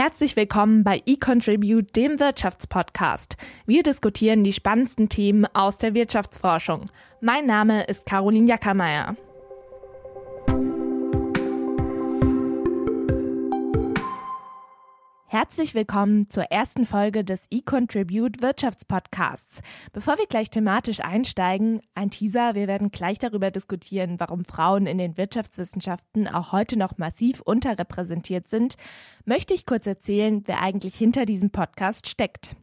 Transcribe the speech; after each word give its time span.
Herzlich 0.00 0.36
willkommen 0.36 0.84
bei 0.84 1.02
eContribute, 1.06 1.96
dem 1.96 2.20
Wirtschaftspodcast. 2.20 3.36
Wir 3.66 3.82
diskutieren 3.82 4.44
die 4.44 4.52
spannendsten 4.52 5.08
Themen 5.08 5.44
aus 5.54 5.76
der 5.76 5.92
Wirtschaftsforschung. 5.92 6.84
Mein 7.20 7.46
Name 7.46 7.82
ist 7.82 8.06
Caroline 8.06 8.48
Jackermeier. 8.48 9.16
Herzlich 15.40 15.76
willkommen 15.76 16.28
zur 16.28 16.50
ersten 16.50 16.84
Folge 16.84 17.22
des 17.22 17.46
eContribute 17.52 18.42
Wirtschaftspodcasts. 18.42 19.62
Bevor 19.92 20.18
wir 20.18 20.26
gleich 20.26 20.50
thematisch 20.50 20.98
einsteigen, 20.98 21.80
ein 21.94 22.10
Teaser, 22.10 22.56
wir 22.56 22.66
werden 22.66 22.90
gleich 22.90 23.20
darüber 23.20 23.52
diskutieren, 23.52 24.18
warum 24.18 24.44
Frauen 24.44 24.88
in 24.88 24.98
den 24.98 25.16
Wirtschaftswissenschaften 25.16 26.26
auch 26.26 26.50
heute 26.50 26.76
noch 26.76 26.98
massiv 26.98 27.40
unterrepräsentiert 27.40 28.48
sind, 28.48 28.74
möchte 29.26 29.54
ich 29.54 29.64
kurz 29.64 29.86
erzählen, 29.86 30.42
wer 30.46 30.60
eigentlich 30.60 30.96
hinter 30.96 31.24
diesem 31.24 31.50
Podcast 31.50 32.08
steckt. 32.08 32.56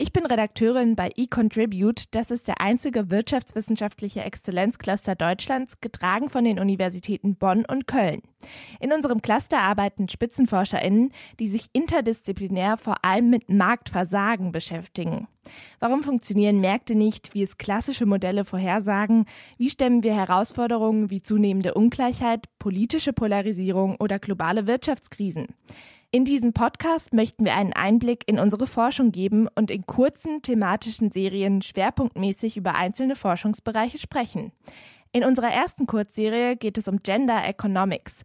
Ich 0.00 0.12
bin 0.12 0.26
Redakteurin 0.26 0.94
bei 0.94 1.10
eContribute. 1.16 2.04
Das 2.14 2.30
ist 2.30 2.46
der 2.46 2.60
einzige 2.60 3.10
wirtschaftswissenschaftliche 3.10 4.22
Exzellenzcluster 4.22 5.16
Deutschlands, 5.16 5.80
getragen 5.80 6.28
von 6.28 6.44
den 6.44 6.60
Universitäten 6.60 7.34
Bonn 7.34 7.64
und 7.64 7.88
Köln. 7.88 8.22
In 8.78 8.92
unserem 8.92 9.22
Cluster 9.22 9.58
arbeiten 9.58 10.08
SpitzenforscherInnen, 10.08 11.10
die 11.40 11.48
sich 11.48 11.66
interdisziplinär 11.72 12.76
vor 12.76 13.04
allem 13.04 13.28
mit 13.28 13.48
Marktversagen 13.48 14.52
beschäftigen. 14.52 15.26
Warum 15.80 16.04
funktionieren 16.04 16.60
Märkte 16.60 16.94
nicht, 16.94 17.34
wie 17.34 17.42
es 17.42 17.58
klassische 17.58 18.06
Modelle 18.06 18.44
vorhersagen? 18.44 19.24
Wie 19.56 19.68
stemmen 19.68 20.04
wir 20.04 20.14
Herausforderungen 20.14 21.10
wie 21.10 21.22
zunehmende 21.22 21.74
Ungleichheit, 21.74 22.46
politische 22.60 23.12
Polarisierung 23.12 23.96
oder 23.96 24.20
globale 24.20 24.68
Wirtschaftskrisen? 24.68 25.48
In 26.10 26.24
diesem 26.24 26.54
Podcast 26.54 27.12
möchten 27.12 27.44
wir 27.44 27.54
einen 27.54 27.74
Einblick 27.74 28.22
in 28.26 28.38
unsere 28.38 28.66
Forschung 28.66 29.12
geben 29.12 29.46
und 29.54 29.70
in 29.70 29.84
kurzen 29.84 30.40
thematischen 30.40 31.10
Serien 31.10 31.60
schwerpunktmäßig 31.60 32.56
über 32.56 32.74
einzelne 32.74 33.14
Forschungsbereiche 33.14 33.98
sprechen. 33.98 34.52
In 35.12 35.22
unserer 35.22 35.50
ersten 35.50 35.86
Kurzserie 35.86 36.56
geht 36.56 36.78
es 36.78 36.88
um 36.88 37.02
Gender 37.02 37.44
Economics. 37.46 38.22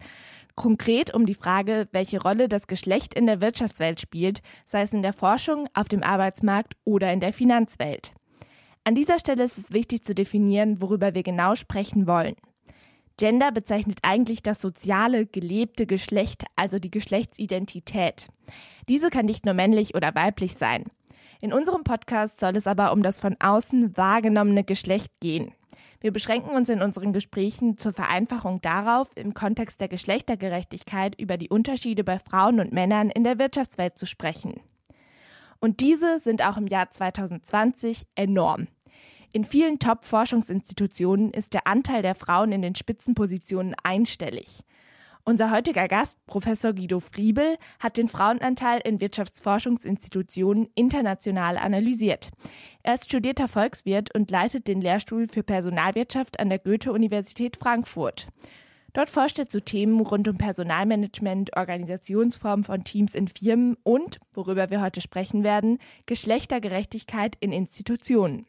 Konkret 0.55 1.13
um 1.13 1.25
die 1.25 1.33
Frage, 1.33 1.89
welche 1.91 2.21
Rolle 2.21 2.47
das 2.47 2.67
Geschlecht 2.67 3.15
in 3.15 3.25
der 3.25 3.41
Wirtschaftswelt 3.41 3.99
spielt, 3.99 4.41
sei 4.65 4.83
es 4.83 4.93
in 4.93 5.01
der 5.01 5.11
Forschung, 5.11 5.67
auf 5.73 5.89
dem 5.89 6.03
Arbeitsmarkt 6.03 6.77
oder 6.85 7.11
in 7.11 7.19
der 7.19 7.33
Finanzwelt. 7.33 8.13
An 8.85 8.95
dieser 8.95 9.19
Stelle 9.19 9.43
ist 9.43 9.57
es 9.57 9.73
wichtig 9.73 10.05
zu 10.05 10.15
definieren, 10.15 10.79
worüber 10.79 11.15
wir 11.15 11.23
genau 11.23 11.55
sprechen 11.55 12.07
wollen. 12.07 12.35
Gender 13.17 13.51
bezeichnet 13.51 13.99
eigentlich 14.01 14.41
das 14.41 14.59
soziale, 14.61 15.25
gelebte 15.25 15.85
Geschlecht, 15.85 16.45
also 16.55 16.79
die 16.79 16.91
Geschlechtsidentität. 16.91 18.27
Diese 18.87 19.09
kann 19.09 19.25
nicht 19.25 19.45
nur 19.45 19.53
männlich 19.53 19.95
oder 19.95 20.15
weiblich 20.15 20.55
sein. 20.55 20.85
In 21.41 21.53
unserem 21.53 21.83
Podcast 21.83 22.39
soll 22.39 22.55
es 22.55 22.67
aber 22.67 22.91
um 22.91 23.03
das 23.03 23.19
von 23.19 23.35
außen 23.39 23.95
wahrgenommene 23.97 24.63
Geschlecht 24.63 25.11
gehen. 25.19 25.53
Wir 25.99 26.11
beschränken 26.11 26.55
uns 26.55 26.67
in 26.69 26.81
unseren 26.81 27.13
Gesprächen 27.13 27.77
zur 27.77 27.93
Vereinfachung 27.93 28.61
darauf, 28.61 29.09
im 29.15 29.33
Kontext 29.33 29.79
der 29.79 29.87
Geschlechtergerechtigkeit 29.87 31.19
über 31.19 31.37
die 31.37 31.49
Unterschiede 31.49 32.03
bei 32.03 32.19
Frauen 32.19 32.59
und 32.59 32.73
Männern 32.73 33.09
in 33.09 33.23
der 33.23 33.39
Wirtschaftswelt 33.39 33.97
zu 33.97 34.05
sprechen. 34.05 34.59
Und 35.61 35.79
diese 35.79 36.19
sind 36.19 36.45
auch 36.45 36.57
im 36.57 36.67
Jahr 36.67 36.91
2020 36.91 38.03
enorm. 38.15 38.67
In 39.35 39.45
vielen 39.45 39.79
Top-Forschungsinstitutionen 39.79 41.31
ist 41.31 41.55
der 41.55 41.65
Anteil 41.65 42.03
der 42.03 42.13
Frauen 42.13 42.51
in 42.51 42.61
den 42.61 42.75
Spitzenpositionen 42.75 43.73
einstellig. 43.81 44.59
Unser 45.23 45.49
heutiger 45.49 45.87
Gast, 45.87 46.23
Professor 46.27 46.71
Guido 46.71 46.99
Friebel, 46.99 47.57
hat 47.79 47.97
den 47.97 48.09
Frauenanteil 48.09 48.79
in 48.85 49.01
Wirtschaftsforschungsinstitutionen 49.01 50.69
international 50.75 51.57
analysiert. 51.57 52.29
Er 52.83 52.93
ist 52.93 53.05
studierter 53.05 53.47
Volkswirt 53.47 54.13
und 54.13 54.29
leitet 54.29 54.67
den 54.67 54.81
Lehrstuhl 54.81 55.25
für 55.27 55.41
Personalwirtschaft 55.41 56.39
an 56.39 56.49
der 56.49 56.59
Goethe-Universität 56.59 57.57
Frankfurt. 57.57 58.27
Dort 58.93 59.09
forscht 59.09 59.39
er 59.39 59.49
zu 59.49 59.61
Themen 59.61 59.99
rund 60.01 60.27
um 60.27 60.37
Personalmanagement, 60.37 61.57
Organisationsformen 61.57 62.63
von 62.63 62.83
Teams 62.83 63.15
in 63.15 63.27
Firmen 63.27 63.77
und, 63.81 64.19
worüber 64.31 64.69
wir 64.69 64.79
heute 64.79 65.01
sprechen 65.01 65.43
werden, 65.43 65.79
Geschlechtergerechtigkeit 66.05 67.35
in 67.39 67.51
Institutionen. 67.51 68.45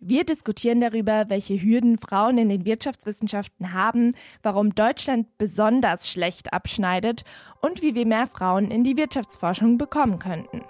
Wir 0.00 0.22
diskutieren 0.22 0.78
darüber, 0.78 1.24
welche 1.28 1.60
Hürden 1.60 1.98
Frauen 1.98 2.38
in 2.38 2.48
den 2.48 2.64
Wirtschaftswissenschaften 2.64 3.72
haben, 3.72 4.14
warum 4.44 4.72
Deutschland 4.72 5.26
besonders 5.38 6.08
schlecht 6.08 6.52
abschneidet 6.52 7.24
und 7.62 7.82
wie 7.82 7.96
wir 7.96 8.06
mehr 8.06 8.28
Frauen 8.28 8.70
in 8.70 8.84
die 8.84 8.96
Wirtschaftsforschung 8.96 9.76
bekommen 9.76 10.20
könnten. 10.20 10.62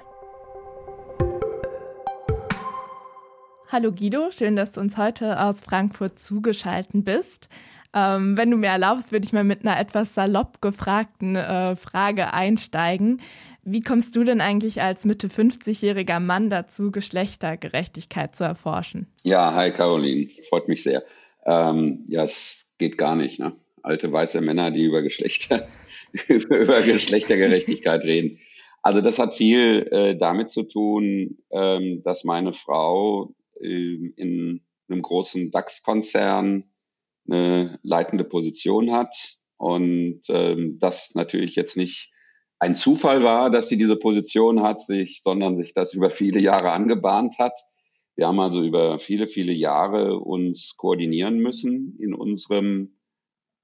Hallo 3.70 3.92
Guido, 3.92 4.30
schön, 4.30 4.56
dass 4.56 4.72
du 4.72 4.80
uns 4.80 4.96
heute 4.96 5.38
aus 5.42 5.60
Frankfurt 5.60 6.18
zugeschaltet 6.18 7.04
bist. 7.04 7.50
Ähm, 7.92 8.34
wenn 8.36 8.50
du 8.50 8.56
mir 8.56 8.68
erlaubst, 8.68 9.12
würde 9.12 9.26
ich 9.26 9.34
mal 9.34 9.44
mit 9.44 9.66
einer 9.66 9.78
etwas 9.78 10.14
salopp 10.14 10.62
gefragten 10.62 11.36
äh, 11.36 11.76
Frage 11.76 12.32
einsteigen. 12.32 13.20
Wie 13.64 13.80
kommst 13.80 14.16
du 14.16 14.24
denn 14.24 14.40
eigentlich 14.40 14.80
als 14.80 15.04
Mitte 15.04 15.28
50-jähriger 15.28 16.20
Mann 16.20 16.48
dazu, 16.48 16.90
Geschlechtergerechtigkeit 16.90 18.34
zu 18.34 18.44
erforschen? 18.44 19.08
Ja, 19.24 19.54
hi 19.54 19.70
Caroline, 19.70 20.30
freut 20.48 20.68
mich 20.68 20.82
sehr. 20.82 21.04
Ähm, 21.44 22.04
ja, 22.08 22.24
es 22.24 22.72
geht 22.78 22.98
gar 22.98 23.16
nicht, 23.16 23.40
ne? 23.40 23.54
Alte 23.82 24.12
weiße 24.12 24.40
Männer, 24.40 24.70
die 24.70 24.84
über 24.84 25.02
Geschlechter, 25.02 25.68
über 26.28 26.82
Geschlechtergerechtigkeit 26.82 28.04
reden. 28.04 28.38
Also 28.82 29.00
das 29.00 29.18
hat 29.18 29.34
viel 29.34 29.88
äh, 29.90 30.16
damit 30.16 30.50
zu 30.50 30.62
tun, 30.62 31.38
ähm, 31.50 32.02
dass 32.04 32.24
meine 32.24 32.52
Frau 32.52 33.34
äh, 33.60 34.12
in 34.16 34.62
einem 34.88 35.02
großen 35.02 35.50
DAX-Konzern 35.50 36.64
eine 37.28 37.78
leitende 37.82 38.24
Position 38.24 38.92
hat 38.92 39.14
und 39.56 40.22
ähm, 40.28 40.78
das 40.78 41.14
natürlich 41.14 41.56
jetzt 41.56 41.76
nicht 41.76 42.10
ein 42.58 42.74
Zufall 42.74 43.22
war, 43.22 43.50
dass 43.50 43.68
sie 43.68 43.76
diese 43.76 43.96
Position 43.96 44.62
hat, 44.62 44.80
sich, 44.80 45.22
sondern 45.22 45.56
sich 45.56 45.74
das 45.74 45.94
über 45.94 46.10
viele 46.10 46.40
Jahre 46.40 46.72
angebahnt 46.72 47.38
hat. 47.38 47.60
Wir 48.16 48.26
haben 48.26 48.40
also 48.40 48.62
über 48.62 48.98
viele, 48.98 49.28
viele 49.28 49.52
Jahre 49.52 50.18
uns 50.18 50.74
koordinieren 50.76 51.38
müssen 51.38 51.96
in 52.00 52.14
unserem 52.14 52.98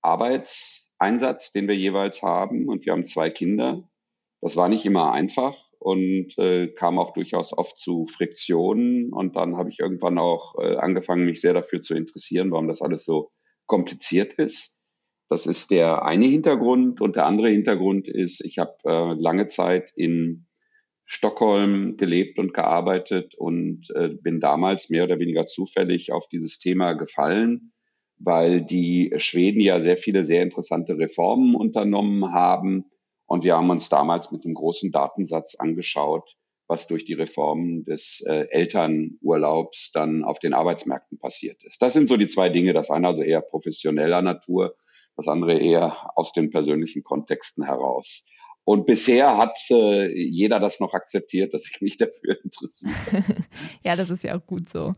Arbeitseinsatz, 0.03 1.51
den 1.51 1.67
wir 1.67 1.75
jeweils 1.75 2.23
haben. 2.23 2.69
Und 2.69 2.87
wir 2.87 2.93
haben 2.93 3.05
zwei 3.05 3.31
Kinder. 3.31 3.89
Das 4.41 4.57
war 4.57 4.69
nicht 4.69 4.85
immer 4.85 5.11
einfach 5.11 5.57
und 5.81 6.39
äh, 6.39 6.69
kam 6.69 6.99
auch 6.99 7.13
durchaus 7.13 7.57
oft 7.57 7.79
zu 7.79 8.07
Friktionen. 8.07 9.13
Und 9.13 9.35
dann 9.35 9.57
habe 9.57 9.71
ich 9.71 9.81
irgendwann 9.81 10.19
auch 10.19 10.55
äh, 10.59 10.77
angefangen, 10.77 11.25
mich 11.25 11.41
sehr 11.41 11.53
dafür 11.53 11.83
zu 11.83 11.95
interessieren, 11.95 12.53
warum 12.53 12.69
das 12.69 12.81
alles 12.81 13.05
so 13.05 13.33
kompliziert 13.67 14.35
ist. 14.35 14.74
Das 15.29 15.47
ist 15.47 15.71
der 15.71 16.05
eine 16.05 16.27
Hintergrund. 16.27 17.01
Und 17.01 17.17
der 17.17 17.27
andere 17.27 17.51
Hintergrund 17.51 18.09
ist, 18.09 18.45
ich 18.45 18.59
habe 18.59 18.77
äh, 18.85 19.15
lange 19.15 19.47
Zeit 19.47 19.91
in 19.97 20.47
Stockholm 21.07 21.97
gelebt 21.97 22.39
und 22.39 22.55
gearbeitet 22.55 23.35
und 23.35 23.91
äh, 23.95 24.09
bin 24.09 24.41
damals 24.41 24.89
mehr 24.91 25.05
oder 25.05 25.19
weniger 25.19 25.47
zufällig 25.47 26.13
auf 26.13 26.29
dieses 26.29 26.59
Thema 26.59 26.95
gefallen, 26.95 27.73
weil 28.19 28.63
die 28.63 29.13
Schweden 29.19 29.61
ja 29.61 29.81
sehr 29.81 29.99
viele 29.99 30.25
sehr 30.25 30.43
interessante 30.43 30.97
Reformen 30.97 31.55
unternommen 31.55 32.33
haben. 32.33 32.87
Und 33.27 33.45
wir 33.45 33.57
haben 33.57 33.71
uns 33.71 33.89
damals 33.89 34.33
mit 34.33 34.45
einem 34.45 34.55
großen 34.55 34.93
Datensatz 34.93 35.57
angeschaut, 35.57 36.37
was 36.69 36.87
durch 36.87 37.05
die 37.05 37.15
Reformen 37.15 37.85
des 37.85 38.23
äh, 38.27 38.47
Elternurlaubs 38.51 39.91
dann 39.93 40.25
auf 40.25 40.39
den 40.39 40.55
Arbeitsmärkten 40.55 41.19
passiert 41.19 41.63
ist. 41.65 41.83
Das 41.83 41.93
sind 41.93 42.07
so 42.09 42.17
die 42.17 42.29
zwei 42.29 42.49
Dinge. 42.49 42.73
Das 42.73 42.91
eine 42.91 43.09
also 43.09 43.23
eher 43.23 43.43
professioneller 43.43 44.23
Natur 44.23 44.75
das 45.17 45.29
andere 45.29 45.59
eher 45.59 46.11
aus 46.17 46.33
den 46.33 46.51
persönlichen 46.51 47.05
Kontexten 47.05 47.65
heraus. 47.65 48.25
Und 48.65 48.87
bisher 48.87 49.37
hat 49.37 49.59
äh, 49.71 50.09
jeder 50.13 50.59
das 50.59 50.81
noch 50.81 50.95
akzeptiert, 50.95 51.53
dass 51.53 51.69
ich 51.71 51.81
mich 51.83 51.97
dafür 51.99 52.39
interessiere. 52.45 52.95
ja, 53.83 53.95
das 53.97 54.11
ist 54.11 54.25
ja 54.25 54.37
auch 54.37 54.47
gut 54.47 54.69
so. 54.69 54.95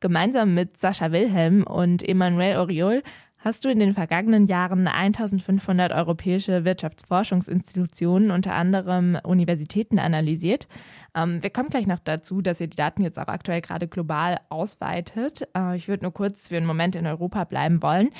Gemeinsam 0.00 0.54
mit 0.54 0.78
Sascha 0.78 1.10
Wilhelm 1.10 1.64
und 1.64 2.06
Emmanuel 2.06 2.58
Oriol 2.58 3.02
hast 3.38 3.64
du 3.64 3.70
in 3.70 3.78
den 3.78 3.94
vergangenen 3.94 4.46
Jahren 4.46 4.86
1500 4.86 5.92
europäische 5.92 6.64
Wirtschaftsforschungsinstitutionen, 6.64 8.30
unter 8.30 8.54
anderem 8.54 9.18
Universitäten, 9.24 9.98
analysiert. 9.98 10.68
Ähm, 11.14 11.42
wir 11.42 11.50
kommen 11.50 11.68
gleich 11.68 11.86
noch 11.86 12.00
dazu, 12.00 12.42
dass 12.42 12.60
ihr 12.60 12.66
die 12.66 12.76
Daten 12.76 13.02
jetzt 13.02 13.18
auch 13.18 13.28
aktuell 13.28 13.60
gerade 13.60 13.88
global 13.88 14.38
ausweitet. 14.50 15.48
Äh, 15.56 15.76
ich 15.76 15.88
würde 15.88 16.04
nur 16.04 16.12
kurz 16.12 16.48
für 16.48 16.56
einen 16.56 16.66
Moment 16.66 16.96
in 16.96 17.06
Europa 17.06 17.44
bleiben 17.44 17.82
wollen. 17.82 18.10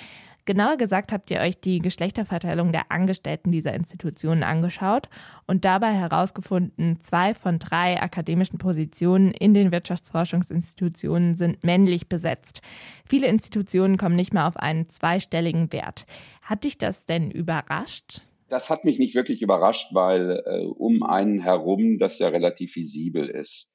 Genauer 0.48 0.78
gesagt 0.78 1.12
habt 1.12 1.30
ihr 1.30 1.40
euch 1.40 1.60
die 1.60 1.78
Geschlechterverteilung 1.78 2.72
der 2.72 2.90
Angestellten 2.90 3.52
dieser 3.52 3.74
Institutionen 3.74 4.42
angeschaut 4.42 5.10
und 5.46 5.66
dabei 5.66 5.92
herausgefunden, 5.92 7.00
zwei 7.02 7.34
von 7.34 7.58
drei 7.58 8.00
akademischen 8.00 8.56
Positionen 8.56 9.30
in 9.32 9.52
den 9.52 9.72
Wirtschaftsforschungsinstitutionen 9.72 11.36
sind 11.36 11.64
männlich 11.64 12.08
besetzt. 12.08 12.62
Viele 13.06 13.26
Institutionen 13.26 13.98
kommen 13.98 14.16
nicht 14.16 14.32
mehr 14.32 14.46
auf 14.46 14.56
einen 14.56 14.88
zweistelligen 14.88 15.70
Wert. 15.70 16.06
Hat 16.40 16.64
dich 16.64 16.78
das 16.78 17.04
denn 17.04 17.30
überrascht? 17.30 18.22
Das 18.48 18.70
hat 18.70 18.86
mich 18.86 18.98
nicht 18.98 19.14
wirklich 19.14 19.42
überrascht, 19.42 19.88
weil 19.92 20.42
äh, 20.46 20.64
um 20.64 21.02
einen 21.02 21.40
herum 21.40 21.98
das 21.98 22.18
ja 22.18 22.28
relativ 22.28 22.74
visibel 22.74 23.28
ist. 23.28 23.66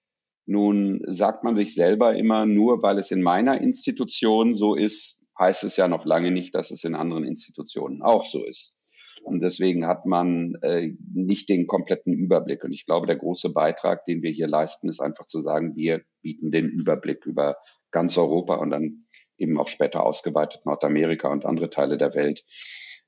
Nun 0.48 1.02
sagt 1.06 1.44
man 1.44 1.56
sich 1.56 1.75
selber 1.75 2.16
immer, 2.16 2.48
nur 2.48 2.81
weil 2.81 2.98
es 2.98 3.12
in 3.12 3.22
meiner 3.22 3.62
Institution 3.62 4.56
so 4.56 4.74
ist, 4.74 5.20
heißt 5.40 5.64
es 5.64 5.78
ja 5.78 5.88
noch 5.88 6.06
lange 6.06 6.32
nicht, 6.32 6.56
dass 6.56 6.72
es 6.72 6.84
in 6.84 6.96
anderen 6.96 7.26
Institutionen 7.26 8.02
auch 8.02 8.26
so 8.26 8.46
ist. 8.46 8.76
Und 9.24 9.40
deswegen 9.42 9.88
hat 9.88 10.06
man 10.06 10.56
äh, 10.62 10.92
nicht 11.14 11.48
den 11.48 11.66
kompletten 11.66 12.14
Überblick. 12.14 12.64
Und 12.64 12.74
ich 12.74 12.86
glaube, 12.86 13.08
der 13.08 13.16
große 13.16 13.52
Beitrag, 13.52 14.06
den 14.06 14.22
wir 14.22 14.32
hier 14.32 14.48
leisten, 14.48 14.90
ist 14.90 15.00
einfach 15.00 15.28
zu 15.28 15.42
sagen, 15.42 15.76
wir 15.76 16.02
bieten 16.22 16.52
den 16.52 16.70
Überblick 16.70 17.26
über 17.26 17.58
ganz 17.92 18.18
Europa 18.18 18.56
und 18.56 18.72
dann 18.72 19.06
eben 19.38 19.58
auch 19.60 19.68
später 19.68 20.06
ausgeweitet 20.06 20.66
Nordamerika 20.66 21.30
und 21.30 21.46
andere 21.46 21.70
Teile 21.70 21.98
der 21.98 22.14
Welt. 22.16 22.44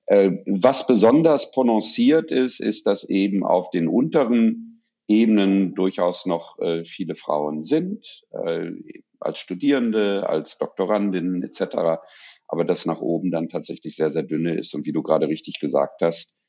Äh, 0.06 0.32
was 0.46 0.88
besonders 0.88 1.52
prononciert 1.52 2.32
ist, 2.32 2.60
ist, 2.60 2.88
dass 2.88 3.04
eben 3.04 3.46
auf 3.46 3.70
den 3.72 3.88
unteren 3.88 4.75
Ebenen 5.08 5.76
durchaus 5.76 6.26
noch 6.26 6.58
äh, 6.60 6.86
viele 6.86 7.16
Frauen 7.16 7.64
sind, 7.64 8.24
äh, 8.32 8.72
als 9.20 9.40
Studierende, 9.40 10.28
als 10.28 10.58
Doktorandinnen 10.58 11.44
etc 11.44 12.00
aber 12.48 12.64
das 12.66 12.86
nach 12.86 13.02
oben 13.02 13.32
dann 13.32 13.50
tatsächlich 13.50 13.96
sehr, 13.96 14.10
sehr 14.10 14.24
dünne 14.24 14.58
ist. 14.58 14.74
Und 14.76 14.86
wie 14.86 14.92
du 14.92 15.02
gerade 15.02 15.28
richtig 15.28 15.60
gesagt 15.60 16.02
hast, 16.02 16.42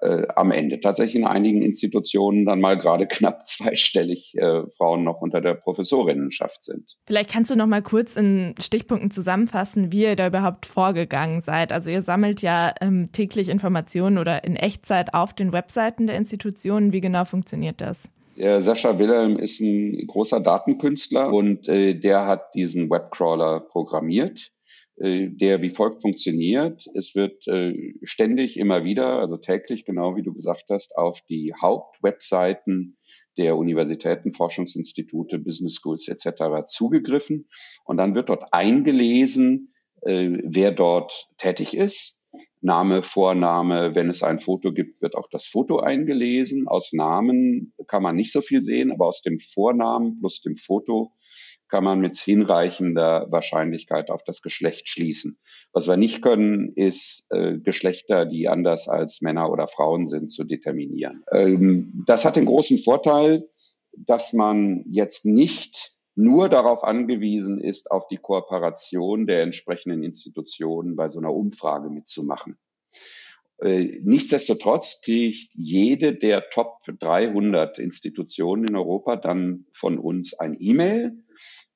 äh, 0.00 0.26
am 0.34 0.50
Ende 0.50 0.80
tatsächlich 0.80 1.16
in 1.16 1.26
einigen 1.26 1.62
Institutionen 1.62 2.44
dann 2.44 2.60
mal 2.60 2.76
gerade 2.78 3.06
knapp 3.08 3.46
zweistellig 3.46 4.34
äh, 4.36 4.62
Frauen 4.76 5.04
noch 5.04 5.20
unter 5.20 5.40
der 5.40 5.54
Professorinnenschaft 5.54 6.64
sind. 6.64 6.96
Vielleicht 7.06 7.30
kannst 7.30 7.50
du 7.50 7.56
noch 7.56 7.66
mal 7.66 7.82
kurz 7.82 8.16
in 8.16 8.54
Stichpunkten 8.60 9.10
zusammenfassen, 9.10 9.92
wie 9.92 10.02
ihr 10.02 10.16
da 10.16 10.26
überhaupt 10.26 10.66
vorgegangen 10.66 11.40
seid. 11.40 11.72
Also 11.72 11.90
ihr 11.90 12.02
sammelt 12.02 12.42
ja 12.42 12.74
ähm, 12.80 13.10
täglich 13.12 13.48
Informationen 13.48 14.18
oder 14.18 14.44
in 14.44 14.56
Echtzeit 14.56 15.14
auf 15.14 15.32
den 15.34 15.52
Webseiten 15.52 16.06
der 16.06 16.16
Institutionen. 16.16 16.92
Wie 16.92 17.00
genau 17.00 17.24
funktioniert 17.24 17.80
das? 17.80 18.08
Der 18.36 18.60
Sascha 18.62 18.98
Wilhelm 18.98 19.38
ist 19.38 19.60
ein 19.60 20.06
großer 20.08 20.40
Datenkünstler 20.40 21.32
und 21.32 21.68
äh, 21.68 21.94
der 21.94 22.26
hat 22.26 22.52
diesen 22.54 22.90
Webcrawler 22.90 23.60
programmiert 23.60 24.50
der 24.96 25.60
wie 25.60 25.70
folgt 25.70 26.02
funktioniert. 26.02 26.86
Es 26.94 27.14
wird 27.14 27.46
äh, 27.48 27.94
ständig 28.02 28.56
immer 28.56 28.84
wieder, 28.84 29.18
also 29.18 29.36
täglich, 29.36 29.84
genau 29.84 30.16
wie 30.16 30.22
du 30.22 30.32
gesagt 30.32 30.66
hast, 30.70 30.96
auf 30.96 31.20
die 31.28 31.52
Hauptwebseiten 31.60 32.96
der 33.36 33.56
Universitäten, 33.56 34.32
Forschungsinstitute, 34.32 35.38
Business 35.38 35.74
Schools 35.74 36.06
etc. 36.08 36.66
zugegriffen 36.68 37.48
und 37.84 37.96
dann 37.96 38.14
wird 38.14 38.28
dort 38.28 38.52
eingelesen, 38.52 39.74
äh, 40.02 40.30
wer 40.44 40.70
dort 40.70 41.28
tätig 41.38 41.74
ist. 41.76 42.20
Name, 42.60 43.02
Vorname, 43.02 43.94
wenn 43.94 44.08
es 44.08 44.22
ein 44.22 44.38
Foto 44.38 44.72
gibt, 44.72 45.02
wird 45.02 45.16
auch 45.16 45.28
das 45.30 45.46
Foto 45.46 45.80
eingelesen. 45.80 46.66
Aus 46.66 46.94
Namen 46.94 47.74
kann 47.88 48.02
man 48.02 48.16
nicht 48.16 48.32
so 48.32 48.40
viel 48.40 48.62
sehen, 48.62 48.90
aber 48.90 49.06
aus 49.06 49.20
dem 49.20 49.38
Vornamen 49.38 50.18
plus 50.20 50.40
dem 50.40 50.56
Foto 50.56 51.12
kann 51.74 51.82
man 51.82 51.98
mit 51.98 52.16
hinreichender 52.18 53.26
Wahrscheinlichkeit 53.30 54.08
auf 54.08 54.22
das 54.22 54.42
Geschlecht 54.42 54.88
schließen. 54.88 55.40
Was 55.72 55.88
wir 55.88 55.96
nicht 55.96 56.22
können, 56.22 56.72
ist 56.76 57.26
äh, 57.30 57.58
Geschlechter, 57.58 58.26
die 58.26 58.46
anders 58.46 58.86
als 58.86 59.22
Männer 59.22 59.50
oder 59.50 59.66
Frauen 59.66 60.06
sind, 60.06 60.30
zu 60.30 60.44
determinieren. 60.44 61.24
Ähm, 61.32 62.04
das 62.06 62.24
hat 62.24 62.36
den 62.36 62.44
großen 62.44 62.78
Vorteil, 62.78 63.48
dass 63.96 64.32
man 64.32 64.84
jetzt 64.88 65.24
nicht 65.24 65.96
nur 66.14 66.48
darauf 66.48 66.84
angewiesen 66.84 67.58
ist, 67.60 67.90
auf 67.90 68.06
die 68.06 68.18
Kooperation 68.18 69.26
der 69.26 69.42
entsprechenden 69.42 70.04
Institutionen 70.04 70.94
bei 70.94 71.08
so 71.08 71.18
einer 71.18 71.34
Umfrage 71.34 71.90
mitzumachen. 71.90 72.56
Äh, 73.58 74.00
nichtsdestotrotz 74.04 75.00
kriegt 75.00 75.50
jede 75.54 76.14
der 76.14 76.50
Top 76.50 76.84
300 77.00 77.80
Institutionen 77.80 78.68
in 78.68 78.76
Europa 78.76 79.16
dann 79.16 79.66
von 79.72 79.98
uns 79.98 80.34
ein 80.34 80.56
E-Mail 80.60 81.23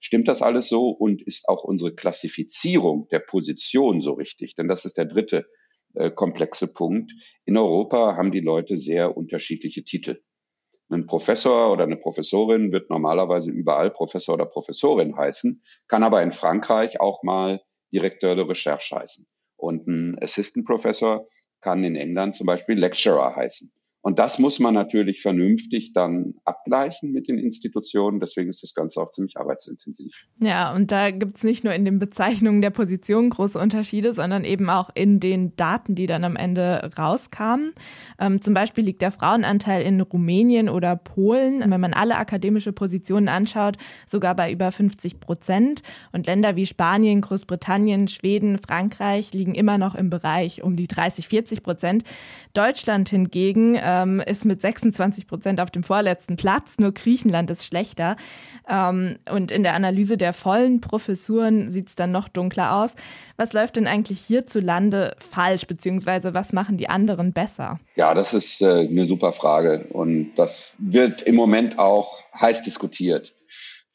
Stimmt 0.00 0.28
das 0.28 0.42
alles 0.42 0.68
so 0.68 0.88
und 0.90 1.22
ist 1.22 1.48
auch 1.48 1.64
unsere 1.64 1.94
Klassifizierung 1.94 3.08
der 3.08 3.18
Position 3.18 4.00
so 4.00 4.12
richtig? 4.12 4.54
Denn 4.54 4.68
das 4.68 4.84
ist 4.84 4.96
der 4.96 5.06
dritte 5.06 5.46
äh, 5.94 6.10
komplexe 6.10 6.72
Punkt. 6.72 7.12
In 7.44 7.56
Europa 7.56 8.16
haben 8.16 8.30
die 8.30 8.40
Leute 8.40 8.76
sehr 8.76 9.16
unterschiedliche 9.16 9.84
Titel. 9.84 10.22
Ein 10.90 11.06
Professor 11.06 11.70
oder 11.72 11.84
eine 11.84 11.96
Professorin 11.96 12.72
wird 12.72 12.88
normalerweise 12.88 13.50
überall 13.50 13.90
Professor 13.90 14.34
oder 14.34 14.46
Professorin 14.46 15.16
heißen, 15.16 15.62
kann 15.86 16.02
aber 16.02 16.22
in 16.22 16.32
Frankreich 16.32 17.00
auch 17.00 17.22
mal 17.22 17.60
Direktor 17.92 18.36
de 18.36 18.44
Recherche 18.44 18.96
heißen. 18.96 19.26
Und 19.56 19.86
ein 19.86 20.16
Assistant 20.22 20.66
Professor 20.66 21.26
kann 21.60 21.84
in 21.84 21.96
England 21.96 22.36
zum 22.36 22.46
Beispiel 22.46 22.78
Lecturer 22.78 23.34
heißen. 23.34 23.72
Und 24.00 24.20
das 24.20 24.38
muss 24.38 24.60
man 24.60 24.74
natürlich 24.74 25.22
vernünftig 25.22 25.92
dann 25.92 26.34
abgleichen 26.44 27.10
mit 27.10 27.26
den 27.26 27.36
Institutionen. 27.36 28.20
Deswegen 28.20 28.48
ist 28.48 28.62
das 28.62 28.74
Ganze 28.74 29.00
auch 29.00 29.10
ziemlich 29.10 29.36
arbeitsintensiv. 29.36 30.14
Ja, 30.38 30.72
und 30.72 30.92
da 30.92 31.10
gibt 31.10 31.36
es 31.36 31.42
nicht 31.42 31.64
nur 31.64 31.74
in 31.74 31.84
den 31.84 31.98
Bezeichnungen 31.98 32.62
der 32.62 32.70
Positionen 32.70 33.30
große 33.30 33.58
Unterschiede, 33.58 34.12
sondern 34.12 34.44
eben 34.44 34.70
auch 34.70 34.90
in 34.94 35.18
den 35.18 35.56
Daten, 35.56 35.96
die 35.96 36.06
dann 36.06 36.22
am 36.22 36.36
Ende 36.36 36.90
rauskamen. 36.96 37.72
Ähm, 38.20 38.40
zum 38.40 38.54
Beispiel 38.54 38.84
liegt 38.84 39.02
der 39.02 39.10
Frauenanteil 39.10 39.82
in 39.82 40.00
Rumänien 40.00 40.68
oder 40.68 40.94
Polen, 40.94 41.68
wenn 41.68 41.80
man 41.80 41.92
alle 41.92 42.16
akademische 42.16 42.72
Positionen 42.72 43.28
anschaut, 43.28 43.78
sogar 44.06 44.36
bei 44.36 44.52
über 44.52 44.70
50 44.70 45.18
Prozent. 45.18 45.82
Und 46.12 46.26
Länder 46.26 46.54
wie 46.54 46.66
Spanien, 46.66 47.20
Großbritannien, 47.20 48.06
Schweden, 48.06 48.58
Frankreich 48.58 49.32
liegen 49.32 49.56
immer 49.56 49.76
noch 49.76 49.96
im 49.96 50.08
Bereich 50.08 50.62
um 50.62 50.76
die 50.76 50.86
30, 50.86 51.26
40 51.26 51.64
Prozent. 51.64 52.04
Deutschland 52.54 53.08
hingegen 53.08 53.74
ähm, 53.88 54.20
ist 54.20 54.44
mit 54.44 54.60
26 54.60 55.26
Prozent 55.26 55.60
auf 55.60 55.70
dem 55.70 55.82
vorletzten 55.82 56.36
Platz. 56.36 56.78
Nur 56.78 56.92
Griechenland 56.92 57.50
ist 57.50 57.64
schlechter. 57.64 58.16
Ähm, 58.68 59.16
und 59.30 59.50
in 59.50 59.62
der 59.62 59.74
Analyse 59.74 60.18
der 60.18 60.34
vollen 60.34 60.82
Professuren 60.82 61.70
sieht 61.70 61.88
es 61.88 61.94
dann 61.94 62.12
noch 62.12 62.28
dunkler 62.28 62.74
aus. 62.74 62.94
Was 63.38 63.54
läuft 63.54 63.76
denn 63.76 63.86
eigentlich 63.86 64.20
hierzulande 64.20 65.16
falsch, 65.18 65.66
beziehungsweise 65.66 66.34
was 66.34 66.52
machen 66.52 66.76
die 66.76 66.90
anderen 66.90 67.32
besser? 67.32 67.80
Ja, 67.96 68.12
das 68.12 68.34
ist 68.34 68.60
äh, 68.60 68.86
eine 68.86 69.06
super 69.06 69.32
Frage 69.32 69.86
und 69.90 70.34
das 70.36 70.76
wird 70.78 71.22
im 71.22 71.34
Moment 71.34 71.78
auch 71.78 72.22
heiß 72.38 72.64
diskutiert. 72.64 73.34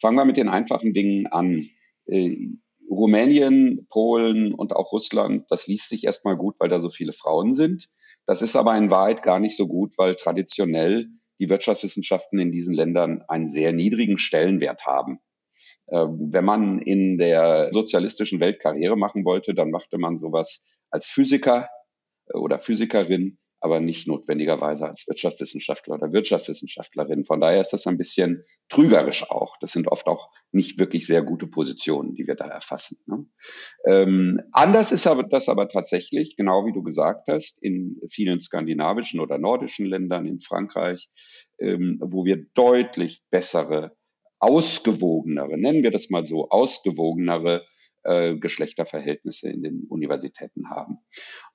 Fangen 0.02 0.18
wir 0.18 0.26
mit 0.26 0.38
den 0.38 0.50
einfachen 0.50 0.94
Dingen 0.94 1.28
an. 1.28 1.64
Äh, 2.08 2.36
Rumänien, 2.90 3.88
Polen 3.90 4.54
und 4.54 4.76
auch 4.76 4.92
Russland, 4.92 5.46
das 5.50 5.68
liest 5.68 5.90
sich 5.90 6.04
erstmal 6.04 6.36
gut, 6.36 6.56
weil 6.60 6.70
da 6.70 6.80
so 6.80 6.90
viele 6.90 7.14
Frauen 7.14 7.54
sind. 7.54 7.90
Das 8.26 8.42
ist 8.42 8.56
aber 8.56 8.76
in 8.78 8.90
Wahrheit 8.90 9.24
gar 9.24 9.40
nicht 9.40 9.58
so 9.58 9.68
gut, 9.68 9.98
weil 9.98 10.16
traditionell 10.16 11.08
die 11.40 11.50
Wirtschaftswissenschaften 11.50 12.40
in 12.40 12.52
diesen 12.52 12.74
Ländern 12.74 13.24
einen 13.28 13.50
sehr 13.50 13.74
niedrigen 13.74 14.18
Stellenwert 14.18 14.86
haben. 14.86 15.20
Ähm, 15.90 16.30
wenn 16.32 16.46
man 16.46 16.80
in 16.80 17.18
der 17.18 17.70
sozialistischen 17.74 18.40
Welt 18.40 18.60
Karriere 18.60 18.96
machen 18.96 19.26
wollte, 19.26 19.54
dann 19.54 19.72
machte 19.72 19.98
man 19.98 20.18
sowas 20.18 20.66
als 20.90 21.08
Physiker 21.08 21.70
äh, 22.28 22.38
oder 22.38 22.60
Physikerin 22.60 23.38
aber 23.64 23.80
nicht 23.80 24.10
notwendigerweise 24.10 24.86
als 24.86 25.08
Wirtschaftswissenschaftler 25.08 25.96
oder 25.96 26.12
Wirtschaftswissenschaftlerin. 26.12 27.24
Von 27.24 27.40
daher 27.40 27.62
ist 27.62 27.72
das 27.72 27.88
ein 27.88 27.98
bisschen 27.98 28.44
trügerisch 28.68 29.30
auch. 29.30 29.56
Das 29.62 29.72
sind 29.72 29.88
oft 29.88 30.06
auch 30.08 30.30
nicht 30.54 30.80
wirklich 30.80 31.08
sehr 31.08 31.22
gute 31.22 31.48
Positionen, 31.48 32.16
die 32.16 32.28
wir 32.28 32.36
da 32.36 32.46
erfassen. 32.46 32.98
Ne? 33.06 33.26
Ähm, 33.86 34.42
anders 34.52 34.92
ist 34.92 35.08
aber 35.08 35.24
das 35.24 35.50
aber 35.50 35.70
tatsächlich, 35.70 36.36
genau 36.36 36.66
wie 36.66 36.74
du 36.74 36.84
gesagt 36.84 37.28
hast, 37.28 37.62
in 37.62 38.00
vielen 38.10 38.40
skandinavischen 38.40 39.20
oder 39.20 39.38
nordischen 39.38 39.86
Ländern, 39.86 40.26
in 40.26 40.42
Frankreich, 40.42 41.10
ähm, 41.60 42.00
wo 42.02 42.26
wir 42.26 42.46
deutlich 42.54 43.24
bessere, 43.30 43.96
ausgewogenere, 44.40 45.58
nennen 45.58 45.84
wir 45.84 45.92
das 45.92 46.10
mal 46.10 46.26
so, 46.26 46.50
ausgewogenere 46.50 47.66
äh, 48.04 48.36
Geschlechterverhältnisse 48.36 49.50
in 49.50 49.64
den 49.64 49.86
Universitäten 49.88 50.70
haben. 50.70 50.98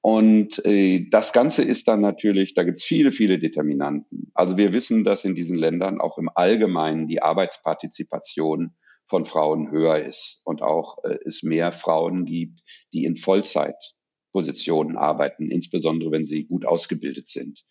Und 0.00 0.64
äh, 0.64 1.06
das 1.10 1.34
Ganze 1.34 1.62
ist 1.62 1.88
dann 1.88 2.00
natürlich, 2.00 2.54
da 2.54 2.64
gibt 2.64 2.78
es 2.78 2.84
viele, 2.84 3.12
viele 3.12 3.38
Determinanten. 3.38 4.30
Also 4.34 4.56
wir 4.56 4.72
wissen, 4.72 5.04
dass 5.04 5.24
in 5.24 5.34
diesen 5.34 5.58
Ländern 5.58 6.00
auch 6.00 6.16
im 6.16 6.30
Allgemeinen 6.34 7.06
die 7.06 7.22
Arbeitspartizipation 7.22 8.74
von 9.08 9.24
Frauen 9.24 9.70
höher 9.70 9.96
ist 9.96 10.42
und 10.44 10.62
auch 10.62 10.98
äh, 11.04 11.18
es 11.24 11.42
mehr 11.42 11.72
Frauen 11.72 12.26
gibt, 12.26 12.60
die 12.92 13.04
in 13.04 13.16
Vollzeitpositionen 13.16 14.96
arbeiten, 14.96 15.50
insbesondere 15.50 16.12
wenn 16.12 16.26
sie 16.26 16.44
gut 16.44 16.66
ausgebildet 16.66 17.28
sind. 17.28 17.64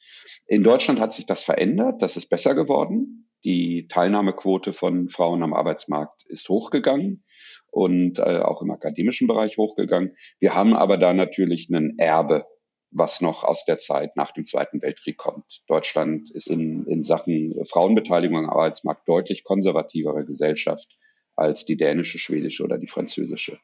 In 0.48 0.64
Deutschland 0.64 1.00
hat 1.00 1.14
sich 1.14 1.26
das 1.26 1.44
verändert, 1.44 2.02
das 2.02 2.18
ist 2.18 2.30
besser 2.30 2.56
geworden. 2.56 3.30
Die 3.46 3.88
Teilnahmequote 3.88 4.74
von 4.74 5.10
Frauen 5.10 5.44
am 5.44 5.54
Arbeitsmarkt 5.54 6.26
ist 6.26 6.50
hochgegangen 6.50 7.24
und 7.70 8.18
äh, 8.18 8.40
auch 8.40 8.64
im 8.64 8.72
akademischen 8.72 9.28
Bereich 9.28 9.58
hochgegangen. 9.58 10.16
Wir 10.40 10.56
haben 10.56 10.74
aber 10.74 10.98
da 10.98 11.14
natürlich 11.14 11.68
einen 11.72 12.00
Erbe, 12.00 12.46
was 12.90 13.22
noch 13.22 13.44
aus 13.44 13.64
der 13.66 13.78
Zeit 13.78 14.16
nach 14.16 14.32
dem 14.32 14.46
Zweiten 14.46 14.82
Weltkrieg 14.82 15.18
kommt. 15.18 15.62
Deutschland 15.68 16.32
ist 16.32 16.50
in, 16.50 16.86
in 16.88 17.04
Sachen 17.04 17.54
Frauenbeteiligung 17.66 18.38
am 18.38 18.50
Arbeitsmarkt 18.50 19.08
deutlich 19.08 19.44
konservativere 19.44 20.26
Gesellschaft 20.26 20.98
als 21.38 21.66
die 21.66 21.78
dänische, 21.78 22.20
schwedische 22.20 22.64
oder 22.64 22.78
die 22.78 22.88
französische. 22.88 23.60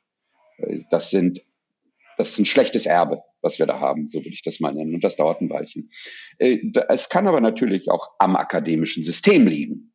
Äh, 0.58 0.82
das 0.92 1.10
sind 1.10 1.42
Das 2.18 2.30
ist 2.30 2.40
ein 2.40 2.46
schlechtes 2.46 2.86
Erbe, 2.86 3.24
was 3.42 3.58
wir 3.58 3.66
da 3.66 3.80
haben, 3.80 4.08
so 4.08 4.20
würde 4.20 4.30
ich 4.30 4.44
das 4.44 4.60
mal 4.60 4.74
nennen. 4.74 4.94
Und 4.94 5.04
das 5.04 5.16
dauert 5.16 5.42
ein 5.42 5.50
Weilchen. 5.50 5.90
Äh, 6.38 6.60
es 6.90 7.10
kann 7.10 7.28
aber 7.28 7.42
natürlich 7.42 7.90
auch 7.90 8.12
am 8.20 8.36
akademischen 8.36 9.04
System 9.04 9.48
liegen. 9.48 9.94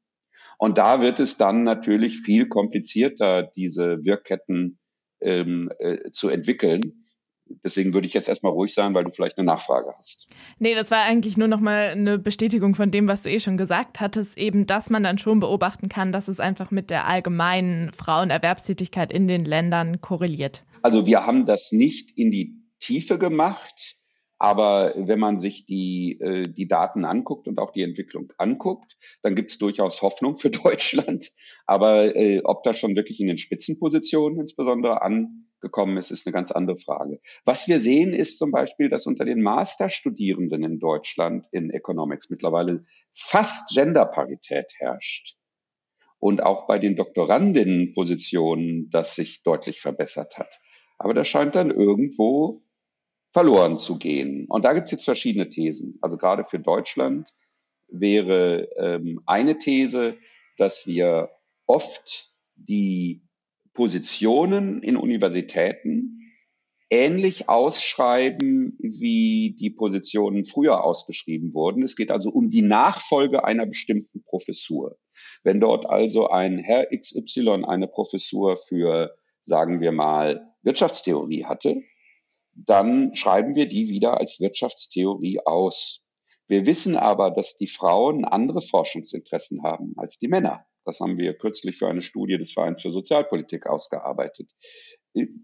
Und 0.58 0.76
da 0.78 1.00
wird 1.00 1.20
es 1.20 1.37
dann 1.37 1.62
natürlich 1.62 2.20
viel 2.20 2.49
komplizierter, 2.49 3.52
diese 3.54 4.04
Wirkketten 4.04 4.80
ähm, 5.20 5.70
äh, 5.78 6.11
zu 6.11 6.28
entwickeln. 6.28 6.98
Deswegen 7.64 7.95
würde 7.95 8.07
ich 8.07 8.14
jetzt 8.14 8.28
erstmal 8.28 8.52
ruhig 8.52 8.75
sein, 8.75 8.95
weil 8.95 9.05
du 9.05 9.11
vielleicht 9.11 9.38
eine 9.38 9.47
Nachfrage 9.47 9.93
hast. 9.97 10.28
Nee, 10.59 10.75
das 10.75 10.90
war 10.90 11.02
eigentlich 11.02 11.37
nur 11.37 11.49
nochmal 11.49 11.90
eine 11.90 12.19
Bestätigung 12.19 12.75
von 12.75 12.90
dem, 12.90 13.09
was 13.09 13.23
du 13.23 13.31
eh 13.31 13.40
schon 13.40 13.57
gesagt 13.57 14.00
hattest, 14.00 14.38
eben, 14.38 14.67
dass 14.67 14.90
man 14.90 15.02
dann 15.02 15.19
schon 15.19 15.40
beobachten 15.40 15.88
kann, 15.88 16.12
dass 16.12 16.28
es 16.28 16.40
einfach 16.40 16.71
mit 16.71 16.90
der 16.90 17.07
allgemeinen 17.07 17.93
Frauenerwerbstätigkeit 17.93 19.12
in 19.12 19.28
den 19.28 19.45
Ländern 19.45 20.00
korreliert. 20.00 20.64
Also 20.83 21.07
wir 21.07 21.26
haben 21.26 21.47
das 21.47 21.73
nicht 21.73 22.17
in 22.17 22.31
die 22.31 22.55
Tiefe 22.81 23.19
gemacht, 23.19 23.99
aber 24.38 24.95
wenn 24.97 25.19
man 25.19 25.40
sich 25.40 25.67
die, 25.67 26.19
äh, 26.21 26.43
die 26.43 26.69
Daten 26.69 27.05
anguckt 27.05 27.49
und 27.49 27.59
auch 27.59 27.73
die 27.73 27.83
Entwicklung 27.83 28.33
anguckt, 28.38 28.97
dann 29.23 29.35
gibt 29.35 29.50
es 29.50 29.59
durchaus 29.59 30.00
Hoffnung 30.02 30.37
für 30.37 30.50
Deutschland. 30.50 31.33
Aber 31.67 32.14
äh, 32.14 32.40
ob 32.45 32.62
das 32.62 32.78
schon 32.78 32.95
wirklich 32.95 33.21
in 33.21 33.26
den 33.26 33.38
Spitzenpositionen 33.38 34.40
insbesondere 34.40 35.02
angekommen 35.61 35.97
ist, 35.97 36.11
ist 36.11 36.27
eine 36.27 36.33
ganz 36.33 36.50
andere 36.50 36.79
Frage. 36.79 37.21
Was 37.45 37.69
wir 37.69 37.81
sehen, 37.81 38.12
ist 38.12 38.38
zum 38.38 38.50
Beispiel, 38.50 38.88
dass 38.88 39.07
unter 39.07 39.25
den 39.25 39.43
Masterstudierenden 39.43 40.62
in 40.62 40.79
Deutschland 40.79 41.47
in 41.53 41.71
Economics 41.71 42.31
mittlerweile 42.31 42.85
fast 43.12 43.71
Genderparität 43.75 44.73
herrscht. 44.79 45.37
Und 46.21 46.43
auch 46.43 46.67
bei 46.67 46.79
den 46.79 46.97
Doktorandinnenpositionen 46.97 48.91
das 48.91 49.15
sich 49.15 49.43
deutlich 49.43 49.81
verbessert 49.81 50.37
hat. 50.37 50.61
Aber 50.99 51.15
das 51.15 51.29
scheint 51.29 51.55
dann 51.55 51.71
irgendwo 51.71 52.62
verloren 53.33 53.77
zu 53.77 53.99
gehen. 53.99 54.47
Und 54.49 54.65
da 54.65 54.73
gibt 54.73 54.87
es 54.87 54.93
jetzt 54.93 55.05
verschiedene 55.05 55.49
Thesen. 55.49 55.99
Also 56.00 56.17
gerade 56.17 56.45
für 56.45 56.59
Deutschland 56.59 57.33
wäre 57.87 58.69
ähm, 58.77 59.21
eine 59.27 59.59
These, 59.59 60.17
dass 60.57 60.88
wir 60.88 61.31
oft 61.67 62.33
die 62.57 63.27
Positionen 63.75 64.83
in 64.83 64.97
Universitäten 64.97 66.19
ähnlich 66.91 67.49
ausschreiben, 67.49 68.77
wie 68.81 69.55
die 69.59 69.71
Positionen 69.71 70.47
früher 70.47 70.85
ausgeschrieben 70.85 71.53
wurden. 71.55 71.83
Es 71.83 71.97
geht 71.97 72.11
also 72.11 72.31
um 72.31 72.51
die 72.51 72.63
Nachfolge 72.63 73.45
einer 73.45 73.67
bestimmten 73.67 74.23
Professur. 74.25 74.97
Wenn 75.43 75.61
dort 75.61 75.87
also 75.87 76.29
ein 76.29 76.59
Herr 76.59 76.87
XY 76.87 77.65
eine 77.67 77.89
Professur 77.89 78.57
für, 78.57 79.15
sagen 79.41 79.81
wir 79.81 79.93
mal, 79.93 80.55
Wirtschaftstheorie 80.63 81.45
hatte, 81.45 81.83
dann 82.55 83.15
schreiben 83.15 83.55
wir 83.55 83.69
die 83.69 83.89
wieder 83.89 84.19
als 84.19 84.41
Wirtschaftstheorie 84.41 85.41
aus. 85.45 86.05
Wir 86.47 86.67
wissen 86.67 86.97
aber, 86.97 87.31
dass 87.31 87.57
die 87.57 87.67
Frauen 87.67 88.25
andere 88.25 88.63
Forschungsinteressen 88.63 89.63
haben 89.63 89.93
als 89.97 90.19
die 90.19 90.29
Männer. 90.29 90.65
Das 90.88 91.00
haben 91.00 91.18
wir 91.18 91.35
kürzlich 91.35 91.76
für 91.76 91.87
eine 91.87 92.00
Studie 92.00 92.38
des 92.38 92.52
Vereins 92.54 92.80
für 92.80 92.92
Sozialpolitik 92.92 93.66
ausgearbeitet. 93.66 94.49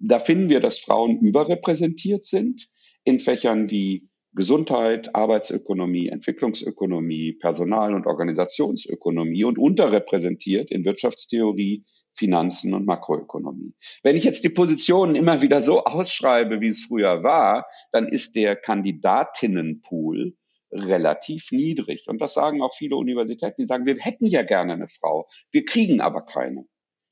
Da 0.01 0.19
finden 0.19 0.49
wir, 0.49 0.61
dass 0.61 0.79
Frauen 0.79 1.19
überrepräsentiert 1.21 2.25
sind 2.25 2.69
in 3.05 3.19
Fächern 3.19 3.71
wie 3.71 4.09
Gesundheit, 4.33 5.15
Arbeitsökonomie, 5.15 6.09
Entwicklungsökonomie, 6.09 7.35
Personal- 7.35 7.95
und 7.95 8.07
Organisationsökonomie 8.07 9.45
und 9.45 9.59
unterrepräsentiert 9.59 10.71
in 10.71 10.87
Wirtschaftstheorie, 10.87 11.85
Finanzen 12.15 12.73
und 12.73 12.87
Makroökonomie. 12.87 13.75
Wenn 14.03 14.17
ich 14.17 14.25
jetzt 14.25 14.45
die 14.45 14.49
Positionen 14.49 15.15
immer 15.15 15.43
wieder 15.43 15.61
so 15.61 15.85
ausschreibe, 15.85 16.63
wie 16.63 16.69
es 16.69 16.87
früher 16.87 17.23
war, 17.23 17.67
dann 17.93 18.09
ist 18.09 18.35
der 18.35 18.57
Kandidatinnenpool 18.57 20.35
relativ 20.75 21.51
niedrig. 21.53 22.05
Und 22.09 22.21
das 22.21 22.35
sagen 22.35 22.63
auch 22.63 22.75
viele 22.75 22.97
Universitäten, 22.97 23.63
die 23.63 23.67
sagen, 23.67 23.87
wir 23.87 23.97
hätten 23.97 24.27
ja 24.27 24.43
gerne 24.43 24.75
eine 24.75 24.89
Frau, 24.89 25.29
wir 25.51 25.65
kriegen 25.65 26.01
aber 26.01 26.23
keine 26.23 26.67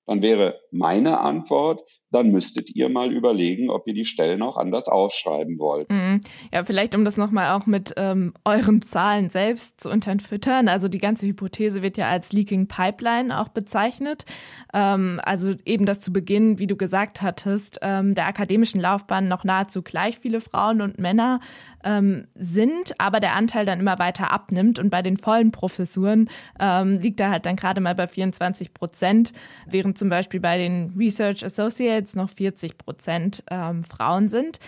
dann 0.06 0.22
wäre 0.22 0.60
meine 0.70 1.20
Antwort, 1.20 1.82
dann 2.10 2.30
müsstet 2.30 2.74
ihr 2.74 2.88
mal 2.88 3.12
überlegen, 3.12 3.70
ob 3.70 3.86
ihr 3.86 3.94
die 3.94 4.04
Stellen 4.04 4.42
auch 4.42 4.56
anders 4.56 4.88
ausschreiben 4.88 5.60
wollt. 5.60 5.88
Mhm. 5.90 6.20
Ja, 6.52 6.64
vielleicht 6.64 6.94
um 6.94 7.04
das 7.04 7.16
nochmal 7.16 7.52
auch 7.52 7.66
mit 7.66 7.94
ähm, 7.96 8.34
euren 8.44 8.82
Zahlen 8.82 9.30
selbst 9.30 9.80
zu 9.80 9.88
unterfüttern. 9.88 10.68
Also 10.68 10.88
die 10.88 10.98
ganze 10.98 11.26
Hypothese 11.26 11.82
wird 11.82 11.96
ja 11.96 12.08
als 12.08 12.32
Leaking 12.32 12.66
Pipeline 12.66 13.40
auch 13.40 13.48
bezeichnet. 13.48 14.24
Ähm, 14.74 15.20
also 15.24 15.54
eben 15.64 15.86
das 15.86 16.00
zu 16.00 16.12
Beginn, 16.12 16.58
wie 16.58 16.66
du 16.66 16.76
gesagt 16.76 17.22
hattest, 17.22 17.78
ähm, 17.82 18.14
der 18.14 18.26
akademischen 18.26 18.80
Laufbahn 18.80 19.28
noch 19.28 19.44
nahezu 19.44 19.82
gleich 19.82 20.18
viele 20.18 20.40
Frauen 20.40 20.82
und 20.82 20.98
Männer 20.98 21.40
ähm, 21.84 22.26
sind, 22.34 22.94
aber 22.98 23.20
der 23.20 23.34
Anteil 23.34 23.66
dann 23.66 23.80
immer 23.80 23.98
weiter 23.98 24.30
abnimmt 24.30 24.78
und 24.78 24.90
bei 24.90 25.02
den 25.02 25.16
vollen 25.16 25.52
Professuren 25.52 26.28
ähm, 26.60 26.98
liegt 26.98 27.20
er 27.20 27.30
halt 27.30 27.46
dann 27.46 27.56
gerade 27.56 27.80
mal 27.80 27.94
bei 27.94 28.06
24 28.06 28.74
Prozent, 28.74 29.32
während 29.66 29.98
zum 29.98 30.08
Beispiel 30.08 30.40
bei 30.40 30.58
den 30.58 30.94
Research 30.96 31.44
Associates 31.44 32.16
noch 32.16 32.30
40 32.30 32.78
Prozent 32.78 33.42
ähm, 33.50 33.84
Frauen 33.84 34.28
sind. 34.28 34.60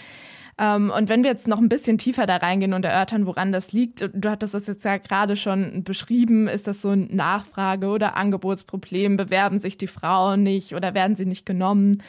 Ähm, 0.57 0.93
und 0.97 1.09
wenn 1.09 1.25
wir 1.25 1.31
jetzt 1.31 1.49
noch 1.49 1.59
ein 1.59 1.69
bisschen 1.69 1.99
tiefer 1.99 2.27
da 2.27 2.37
reingehen 2.37 2.75
und 2.75 2.85
erörtern, 2.85 3.27
woran 3.27 3.53
das 3.53 3.73
liegt, 3.73 4.09
du 4.13 4.31
hattest 4.31 4.55
das 4.55 4.67
jetzt 4.67 4.85
ja 4.85 4.99
gerade 4.99 5.37
schon 5.37 5.83
beschrieben, 5.83 6.47
ist 6.49 6.67
das 6.67 6.81
so 6.81 6.91
ein 6.91 7.09
Nachfrage- 7.15 7.89
oder 7.89 8.17
Angebotsproblem? 8.17 9.17
Bewerben 9.17 9.59
sich 9.59 9.79
die 9.79 9.89
Frauen 9.89 10.43
nicht 10.43 10.75
oder 10.75 10.95
werden 10.95 11.17
sie 11.17 11.27
nicht 11.27 11.45
genommen? 11.45 12.03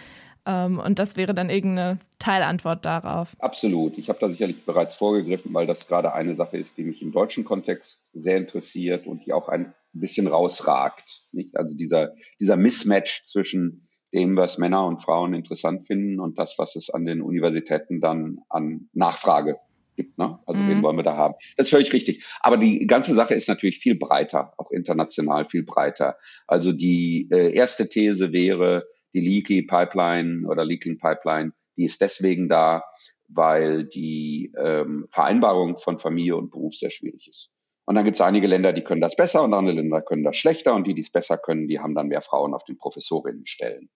Ähm, 0.45 0.79
und 0.79 0.99
das 0.99 1.17
wäre 1.17 1.33
dann 1.33 1.49
irgendeine 1.49 1.99
Teilantwort 2.19 2.85
darauf. 2.85 3.35
Absolut. 3.39 3.97
Ich 3.97 4.09
habe 4.09 4.19
da 4.19 4.29
sicherlich 4.29 4.63
bereits 4.65 4.95
vorgegriffen, 4.95 5.53
weil 5.53 5.67
das 5.67 5.87
gerade 5.87 6.13
eine 6.13 6.35
Sache 6.35 6.57
ist, 6.57 6.77
die 6.77 6.83
mich 6.83 7.01
im 7.01 7.11
deutschen 7.11 7.45
Kontext 7.45 8.09
sehr 8.13 8.37
interessiert 8.37 9.07
und 9.07 9.25
die 9.25 9.33
auch 9.33 9.49
ein 9.49 9.73
bisschen 9.93 10.27
rausragt. 10.27 11.23
Nicht? 11.31 11.57
Also 11.57 11.75
dieser, 11.75 12.13
dieser 12.39 12.57
Mismatch 12.57 13.25
zwischen 13.25 13.87
dem, 14.13 14.37
was 14.37 14.57
Männer 14.57 14.85
und 14.85 15.01
Frauen 15.01 15.33
interessant 15.33 15.87
finden 15.87 16.19
und 16.19 16.37
das, 16.39 16.55
was 16.57 16.75
es 16.75 16.89
an 16.89 17.05
den 17.05 17.21
Universitäten 17.21 17.99
dann 17.99 18.39
an 18.49 18.89
Nachfrage 18.93 19.57
gibt. 19.95 20.17
Ne? 20.17 20.39
Also 20.45 20.63
mhm. 20.63 20.69
wen 20.69 20.83
wollen 20.83 20.97
wir 20.97 21.03
da 21.03 21.17
haben? 21.17 21.35
Das 21.57 21.67
ist 21.67 21.71
völlig 21.71 21.91
richtig. 21.91 22.23
Aber 22.41 22.57
die 22.57 22.85
ganze 22.87 23.13
Sache 23.13 23.33
ist 23.33 23.47
natürlich 23.47 23.79
viel 23.79 23.95
breiter, 23.95 24.53
auch 24.57 24.71
international 24.71 25.47
viel 25.49 25.63
breiter. 25.63 26.17
Also 26.47 26.71
die 26.71 27.27
äh, 27.31 27.53
erste 27.53 27.89
These 27.89 28.31
wäre, 28.31 28.85
die 29.15 29.21
Leaky 29.21 29.63
Pipeline 29.63 30.45
oder 30.47 30.65
Leaking 30.65 30.99
Pipeline, 30.99 31.53
die 31.77 31.85
ist 31.85 32.01
deswegen 32.01 32.49
da, 32.49 32.83
weil 33.27 33.85
die 33.85 34.53
ähm, 34.57 35.07
Vereinbarung 35.09 35.77
von 35.77 35.97
Familie 35.97 36.35
und 36.35 36.51
Beruf 36.51 36.75
sehr 36.75 36.91
schwierig 36.91 37.29
ist. 37.29 37.49
Und 37.85 37.95
dann 37.95 38.03
gibt 38.03 38.17
es 38.17 38.21
einige 38.21 38.47
Länder, 38.47 38.73
die 38.73 38.83
können 38.83 39.01
das 39.01 39.15
besser 39.15 39.43
und 39.43 39.53
andere 39.53 39.75
Länder 39.75 40.01
können 40.01 40.23
das 40.23 40.35
schlechter 40.35 40.75
und 40.75 40.85
die, 40.85 40.93
die 40.93 41.01
es 41.01 41.11
besser 41.11 41.37
können, 41.37 41.67
die 41.67 41.79
haben 41.79 41.95
dann 41.95 42.07
mehr 42.07 42.21
Frauen 42.21 42.53
auf 42.53 42.65
den 42.65 42.77
Professorinnenstellen. 42.77 43.89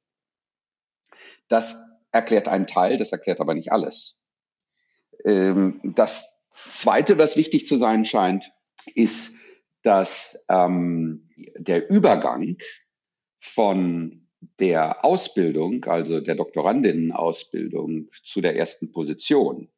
Das 1.50 1.78
erklärt 2.12 2.48
einen 2.48 2.68
Teil, 2.68 2.98
das 2.98 3.12
erklärt 3.12 3.42
aber 3.42 3.56
nicht 3.56 3.72
alles. 3.72 4.24
Ähm, 5.26 5.82
das 5.84 6.46
Zweite, 6.70 7.18
was 7.18 7.36
wichtig 7.36 7.68
zu 7.68 7.78
sein 7.78 8.06
scheint, 8.06 8.52
ist, 8.96 9.36
dass 9.82 10.46
ähm, 10.50 11.30
der 11.58 11.90
Übergang 11.90 12.58
von 13.40 14.29
der 14.60 15.04
Ausbildung, 15.04 15.84
also 15.86 16.20
der 16.20 16.36
Doktorandinnen-Ausbildung 16.36 18.10
zu 18.24 18.42
der 18.42 18.56
ersten 18.56 18.92
Position 18.92 19.70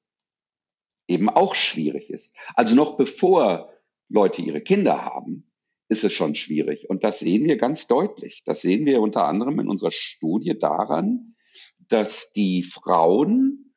eben 1.07 1.29
auch 1.29 1.55
schwierig 1.55 2.09
ist. 2.09 2.33
Also 2.55 2.75
noch 2.75 2.97
bevor 2.97 3.73
Leute 4.07 4.41
ihre 4.41 4.61
Kinder 4.61 5.03
haben, 5.03 5.51
ist 5.89 6.03
es 6.03 6.13
schon 6.13 6.35
schwierig. 6.35 6.89
Und 6.89 7.03
das 7.03 7.19
sehen 7.19 7.45
wir 7.45 7.57
ganz 7.57 7.87
deutlich. 7.87 8.43
Das 8.45 8.61
sehen 8.61 8.85
wir 8.85 9.01
unter 9.01 9.25
anderem 9.25 9.59
in 9.59 9.67
unserer 9.67 9.91
Studie 9.91 10.57
daran, 10.57 11.35
dass 11.89 12.31
die 12.31 12.63
Frauen 12.63 13.73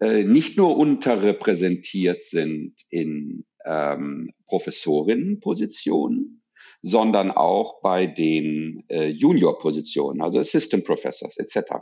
äh, 0.00 0.22
nicht 0.22 0.56
nur 0.56 0.76
unterrepräsentiert 0.76 2.22
sind 2.22 2.76
in 2.90 3.44
ähm, 3.64 4.32
Professorinnenpositionen, 4.46 6.41
sondern 6.82 7.30
auch 7.30 7.80
bei 7.80 8.06
den 8.06 8.84
äh, 8.88 9.06
Junior-Positionen, 9.06 10.20
also 10.20 10.40
Assistant 10.40 10.84
Professors 10.84 11.38
etc. 11.38 11.72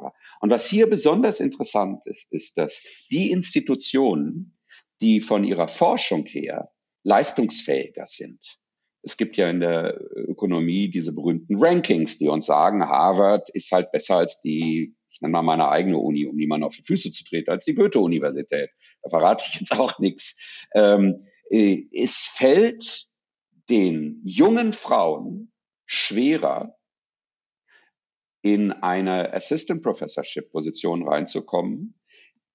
Und 0.40 0.50
was 0.50 0.66
hier 0.66 0.88
besonders 0.88 1.40
interessant 1.40 2.06
ist, 2.06 2.30
ist, 2.30 2.58
dass 2.58 2.82
die 3.10 3.30
Institutionen, 3.30 4.58
die 5.00 5.20
von 5.20 5.44
ihrer 5.44 5.68
Forschung 5.68 6.26
her 6.26 6.70
leistungsfähiger 7.02 8.04
sind, 8.04 8.60
es 9.02 9.16
gibt 9.16 9.36
ja 9.38 9.48
in 9.48 9.60
der 9.60 9.98
Ökonomie 10.14 10.90
diese 10.90 11.14
berühmten 11.14 11.56
Rankings, 11.58 12.18
die 12.18 12.28
uns 12.28 12.46
sagen, 12.46 12.86
Harvard 12.86 13.48
ist 13.50 13.72
halt 13.72 13.92
besser 13.92 14.16
als 14.16 14.40
die, 14.42 14.94
ich 15.10 15.20
nenne 15.22 15.32
mal 15.32 15.42
meine 15.42 15.68
eigene 15.70 15.96
Uni, 15.96 16.26
um 16.26 16.36
niemanden 16.36 16.64
auf 16.64 16.76
die 16.76 16.82
Füße 16.82 17.10
zu 17.10 17.24
treten, 17.24 17.50
als 17.50 17.64
die 17.64 17.74
Goethe-Universität. 17.74 18.68
Da 19.02 19.08
verrate 19.08 19.44
ich 19.48 19.60
jetzt 19.60 19.72
auch 19.72 19.98
nichts. 19.98 20.38
Ähm, 20.74 21.24
äh, 21.48 21.84
es 21.92 22.24
fällt 22.30 23.09
den 23.70 24.20
jungen 24.24 24.72
Frauen 24.72 25.52
schwerer, 25.86 26.76
in 28.42 28.72
eine 28.72 29.32
Assistant 29.32 29.82
Professorship 29.82 30.50
Position 30.50 31.06
reinzukommen, 31.06 32.00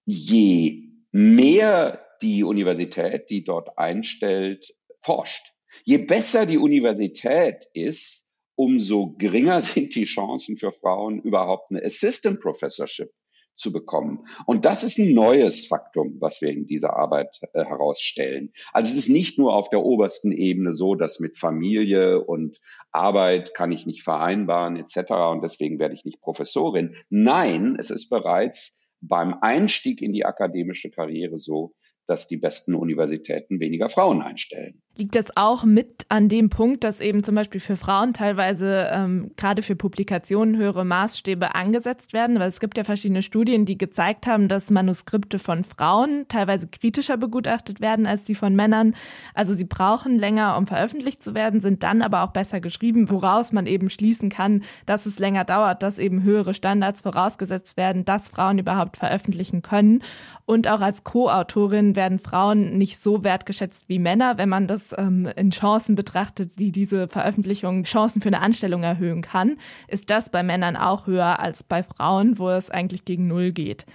je 0.04 0.90
mehr 1.12 2.06
die 2.22 2.44
Universität, 2.44 3.30
die 3.30 3.44
dort 3.44 3.78
einstellt, 3.78 4.76
forscht. 5.02 5.54
Je 5.84 5.98
besser 6.00 6.46
die 6.46 6.58
Universität 6.58 7.68
ist, 7.74 8.32
umso 8.56 9.14
geringer 9.18 9.62
sind 9.62 9.94
die 9.96 10.06
Chancen 10.06 10.58
für 10.58 10.72
Frauen, 10.72 11.22
überhaupt 11.22 11.72
eine 11.72 11.84
Assistant 11.84 12.40
Professorship 12.40 13.12
zu 13.56 13.72
bekommen. 13.72 14.28
Und 14.46 14.66
das 14.66 14.84
ist 14.84 14.98
ein 14.98 15.14
neues 15.14 15.68
Faktum, 15.68 16.18
was 16.20 16.42
wir 16.42 16.50
in 16.50 16.66
dieser 16.66 16.96
Arbeit 16.96 17.40
äh, 17.54 17.64
herausstellen. 17.64 18.52
Also 18.74 18.90
es 18.90 18.98
ist 18.98 19.10
nicht 19.10 19.38
nur 19.38 19.54
auf 19.54 19.70
der 19.70 19.84
obersten 19.84 20.32
Ebene 20.32 20.74
so, 20.74 20.96
dass 20.96 21.20
mit 21.20 21.38
Familie 21.38 22.24
und 22.24 22.60
Arbeit 22.92 23.54
kann 23.54 23.72
ich 23.72 23.86
nicht 23.86 24.04
vereinbaren 24.04 24.76
etc. 24.78 25.12
und 25.32 25.42
deswegen 25.44 25.80
werde 25.80 25.96
ich 25.96 26.06
nicht 26.06 26.22
Professorin. 26.22 26.96
Nein, 27.10 27.76
es 27.80 27.90
ist 27.90 28.10
bereits 28.10 28.90
beim 29.02 29.36
Einstieg 29.42 30.02
in 30.02 30.14
die 30.14 30.26
akademische 30.26 30.90
Karriere 30.90 31.38
so, 31.38 31.74
dass 32.08 32.28
die 32.28 32.38
besten 32.38 32.76
Universitäten 32.76 33.60
weniger 33.60 33.90
Frauen 33.90 34.22
einstellen. 34.22 34.82
Liegt 34.98 35.16
das 35.16 35.36
auch 35.36 35.66
mit 35.66 36.06
an 36.08 36.30
dem 36.30 36.50
Punkt, 36.50 36.86
dass 36.86 37.02
eben 37.02 37.22
zum 37.22 37.36
Beispiel 37.36 37.60
für 37.60 37.76
Frauen 37.76 38.14
teilweise 38.14 38.90
ähm, 38.94 39.32
gerade 39.36 39.62
für 39.62 39.76
Publikationen 39.76 40.56
höhere 40.56 40.86
Maßstäbe 40.86 41.54
angesetzt 41.54 42.14
werden? 42.14 42.40
Weil 42.40 42.48
es 42.48 42.62
gibt 42.62 42.78
ja 42.78 42.86
verschiedene 42.86 43.22
Studien, 43.22 43.66
die 43.66 43.78
gezeigt 43.78 44.26
haben, 44.26 44.48
dass 44.48 44.72
Manuskripte 44.72 45.38
von 45.38 45.66
Frauen 45.66 46.26
teilweise 46.30 46.68
kritischer 46.68 47.18
begutachtet 47.18 47.82
werden 47.82 48.06
als 48.06 48.24
die 48.24 48.36
von 48.36 48.56
Männern. 48.56 48.96
Also 49.34 49.54
sie 49.54 49.66
brauchen 49.66 50.18
länger, 50.18 50.56
um 50.58 50.66
veröffentlicht 50.66 51.22
zu 51.22 51.34
werden, 51.34 51.60
sind 51.60 51.84
dann 51.84 52.02
aber 52.02 52.24
auch 52.24 52.32
besser 52.32 52.62
geschrieben, 52.62 53.10
woraus 53.10 53.52
man 53.52 53.68
eben 53.68 53.90
schließen 53.90 54.30
kann, 54.30 54.64
dass 54.86 55.06
es 55.06 55.20
länger 55.20 55.44
dauert, 55.44 55.84
dass 55.84 56.00
eben 56.00 56.24
höhere 56.24 56.54
Standards 56.54 57.02
vorausgesetzt 57.02 57.76
werden, 57.76 58.06
dass 58.06 58.30
Frauen 58.30 58.60
überhaupt 58.60 58.96
veröffentlichen 58.96 59.62
können. 59.62 60.04
Und 60.46 60.70
auch 60.70 60.80
als 60.80 61.04
Co-Autorin 61.04 61.98
werden 61.98 62.20
Frauen 62.20 62.78
nicht 62.78 63.02
so 63.02 63.26
wertgeschätzt 63.26 63.90
wie 63.90 64.00
Männer, 64.00 64.38
wenn 64.38 64.48
man 64.48 64.68
das 64.68 64.85
ähm, 64.98 65.30
in 65.36 65.52
Chancen 65.52 65.96
betrachtet, 65.96 66.60
die 66.60 66.72
diese 66.72 67.08
Veröffentlichung 67.08 67.84
Chancen 67.84 68.22
für 68.22 68.28
eine 68.28 68.42
Anstellung 68.42 68.84
erhöhen 68.84 69.22
kann, 69.22 69.58
ist 69.88 70.10
das 70.10 70.30
bei 70.30 70.44
Männern 70.44 70.76
auch 70.76 71.08
höher 71.08 71.40
als 71.40 71.64
bei 71.64 71.84
Frauen, 71.84 72.38
wo 72.40 72.50
es 72.50 72.70
eigentlich 72.70 73.06
gegen 73.06 73.28
Null 73.28 73.52
geht. 73.52 73.86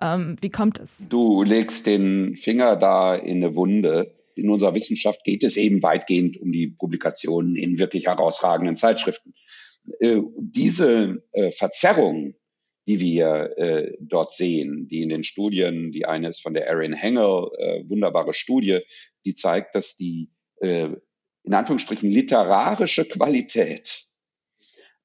Ähm, 0.00 0.36
wie 0.40 0.50
kommt 0.50 0.78
es? 0.78 1.08
Du 1.08 1.42
legst 1.42 1.86
den 1.86 2.36
Finger 2.36 2.76
da 2.76 3.14
in 3.14 3.38
eine 3.38 3.54
Wunde. 3.54 4.14
In 4.36 4.48
unserer 4.48 4.74
Wissenschaft 4.74 5.24
geht 5.24 5.42
es 5.42 5.56
eben 5.56 5.82
weitgehend 5.82 6.40
um 6.40 6.52
die 6.52 6.68
Publikationen 6.68 7.56
in 7.56 7.78
wirklich 7.78 8.06
herausragenden 8.06 8.76
Zeitschriften. 8.76 9.34
Äh, 9.98 10.20
diese 10.38 11.22
äh, 11.32 11.50
Verzerrung 11.52 12.34
die 12.90 12.98
wir 12.98 13.56
äh, 13.56 13.92
dort 14.00 14.32
sehen, 14.32 14.88
die 14.88 15.02
in 15.02 15.10
den 15.10 15.22
Studien, 15.22 15.92
die 15.92 16.06
eine 16.06 16.28
ist 16.28 16.42
von 16.42 16.54
der 16.54 16.66
Erin 16.66 16.92
Hengel, 16.92 17.48
äh, 17.58 17.88
wunderbare 17.88 18.34
Studie, 18.34 18.80
die 19.24 19.34
zeigt, 19.34 19.74
dass 19.74 19.96
die 19.96 20.30
äh, 20.60 20.90
in 21.42 21.54
Anführungsstrichen 21.54 22.10
literarische 22.10 23.06
Qualität, 23.06 24.04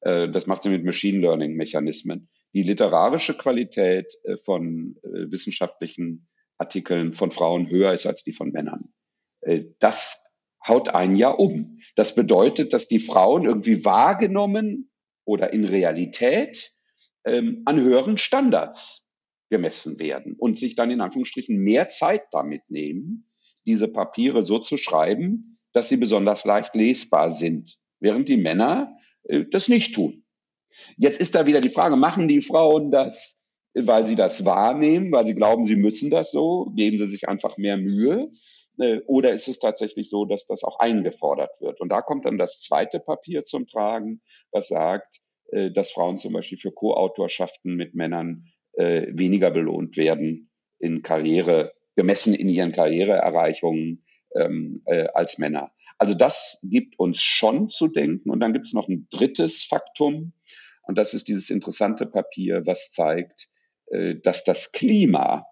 äh, 0.01 0.29
das 0.29 0.48
macht 0.48 0.63
sie 0.63 0.69
mit 0.69 0.84
Machine 0.84 1.19
Learning 1.19 1.55
Mechanismen, 1.55 2.29
die 2.53 2.63
literarische 2.63 3.38
Qualität 3.38 4.07
äh, 4.24 4.38
von 4.38 4.95
äh, 5.03 5.31
wissenschaftlichen 5.31 6.27
Artikeln 6.57 7.13
von 7.13 7.31
Frauen 7.31 7.69
höher 7.69 7.93
ist 7.93 8.05
als 8.05 8.24
die 8.24 8.34
von 8.34 8.51
Männern. 8.51 8.93
Äh, 9.41 9.65
das 9.79 10.24
haut 10.65 10.89
ein 10.89 11.15
Jahr 11.15 11.39
um. 11.39 11.79
Das 11.95 12.15
bedeutet, 12.15 12.74
dass 12.74 12.88
die 12.88 13.00
Frauen 13.00 13.45
irgendwie 13.45 13.86
wahrgenommen 13.86 14.89
oder 15.25 15.53
in 15.53 15.65
Realität 15.65 16.74
ähm, 17.25 17.62
an 17.65 17.79
höheren 17.79 18.17
Standards 18.17 19.05
gemessen 19.50 20.00
werden 20.00 20.36
und 20.38 20.57
sich 20.57 20.75
dann 20.75 20.91
in 20.91 21.01
Anführungsstrichen 21.01 21.57
mehr 21.57 21.89
Zeit 21.89 22.24
damit 22.31 22.63
nehmen, 22.69 23.29
diese 23.65 23.88
Papiere 23.88 24.43
so 24.43 24.60
zu 24.60 24.77
schreiben, 24.77 25.60
dass 25.74 25.89
sie 25.89 25.98
besonders 25.98 26.45
leicht 26.45 26.75
lesbar 26.75 27.31
sind, 27.31 27.77
während 28.00 28.29
die 28.29 28.38
Männer 28.38 28.98
äh, 29.24 29.45
das 29.51 29.67
nicht 29.67 29.93
tun. 29.93 30.24
Jetzt 30.98 31.20
ist 31.20 31.35
da 31.35 31.46
wieder 31.46 31.61
die 31.61 31.70
Frage, 31.70 31.96
machen 31.96 32.27
die 32.27 32.42
Frauen 32.42 32.92
das, 32.92 33.44
weil 33.74 34.05
sie 34.05 34.16
das 34.16 34.46
wahrnehmen, 34.46 35.11
weil 35.11 35.25
sie 35.25 35.35
glauben, 35.35 35.66
sie 35.66 35.75
müssen 35.75 36.09
das 36.09 36.31
so, 36.31 36.72
geben 36.75 36.98
sie 37.00 37.07
sich 37.07 37.27
einfach 37.27 37.57
mehr 37.57 37.77
Mühe, 37.77 38.29
äh, 38.79 39.00
oder 39.07 39.33
ist 39.33 39.48
es 39.48 39.59
tatsächlich 39.59 40.09
so, 40.09 40.25
dass 40.25 40.48
das 40.48 40.63
auch 40.63 40.79
eingefordert 40.79 41.59
wird? 41.59 41.81
Und 41.81 41.89
da 41.89 42.01
kommt 42.01 42.25
dann 42.25 42.37
das 42.37 42.61
zweite 42.61 43.00
Papier 43.00 43.44
zum 43.44 43.68
Tragen, 43.68 44.22
was 44.51 44.68
sagt, 44.68 45.20
äh, 45.51 45.72
dass 45.72 45.92
Frauen 45.92 46.20
zum 46.20 46.33
Beispiel 46.33 46.57
für 46.57 46.72
Co-Autorschaften 46.72 47.75
mit 47.75 47.96
Männern 47.96 48.46
weniger 48.77 49.51
belohnt 49.51 49.96
werden 49.96 50.51
in 50.79 51.01
Karriere, 51.01 51.75
gemessen 51.96 52.34
in 52.34 52.50
ihren 52.50 52.72
Karriereerreichungen 52.72 54.05
ähm, 54.36 54.81
äh, 54.86 55.08
als 55.14 55.38
Männer. 55.38 55.72
Also 55.98 56.14
das 56.14 56.60
gibt 56.64 57.00
uns 57.00 57.22
schon 57.22 57.70
zu 57.70 57.88
denken. 57.88 58.29
Und 58.29 58.40
dann 58.40 58.53
gibt 58.53 58.68
es 58.68 58.74
noch 58.74 58.88
ein 58.88 59.08
drittes 59.10 59.64
Faktum. 59.64 60.34
Und 60.84 60.98
das 60.98 61.14
ist 61.14 61.27
dieses 61.27 61.50
interessante 61.50 62.05
Papier, 62.05 62.66
was 62.66 62.92
zeigt, 62.92 63.48
äh, 63.88 64.16
dass 64.16 64.44
das 64.44 64.72
Klima 64.72 65.48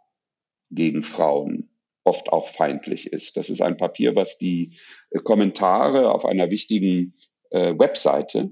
gegen 0.69 1.03
Frauen 1.03 1.69
oft 2.03 2.29
auch 2.29 2.47
feindlich 2.47 3.07
ist. 3.07 3.37
Das 3.37 3.49
ist 3.49 3.61
ein 3.61 3.77
Papier, 3.77 4.15
was 4.15 4.37
die 4.37 4.77
äh, 5.11 5.19
Kommentare 5.19 6.11
auf 6.11 6.25
einer 6.25 6.51
wichtigen 6.51 7.15
äh, 7.51 7.73
Webseite 7.77 8.51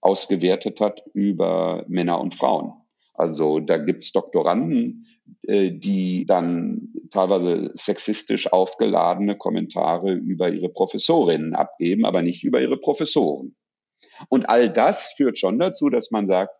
ausgewertet 0.00 0.80
hat 0.80 1.02
über 1.14 1.84
Männer 1.88 2.20
und 2.20 2.34
Frauen. 2.34 2.72
Also 3.14 3.60
da 3.60 3.78
gibt's 3.78 4.12
Doktoranden, 4.12 5.06
die 5.42 6.24
dann 6.26 6.92
teilweise 7.10 7.72
sexistisch 7.74 8.52
aufgeladene 8.52 9.36
Kommentare 9.36 10.12
über 10.12 10.52
ihre 10.52 10.68
Professorinnen 10.68 11.54
abgeben, 11.54 12.04
aber 12.04 12.22
nicht 12.22 12.44
über 12.44 12.60
ihre 12.60 12.78
Professoren. 12.78 13.56
Und 14.28 14.48
all 14.48 14.70
das 14.70 15.12
führt 15.16 15.38
schon 15.38 15.58
dazu, 15.58 15.88
dass 15.88 16.10
man 16.10 16.26
sagt, 16.26 16.54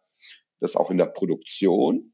dass 0.61 0.77
auch 0.77 0.91
in 0.91 0.99
der 0.99 1.07
Produktion 1.07 2.13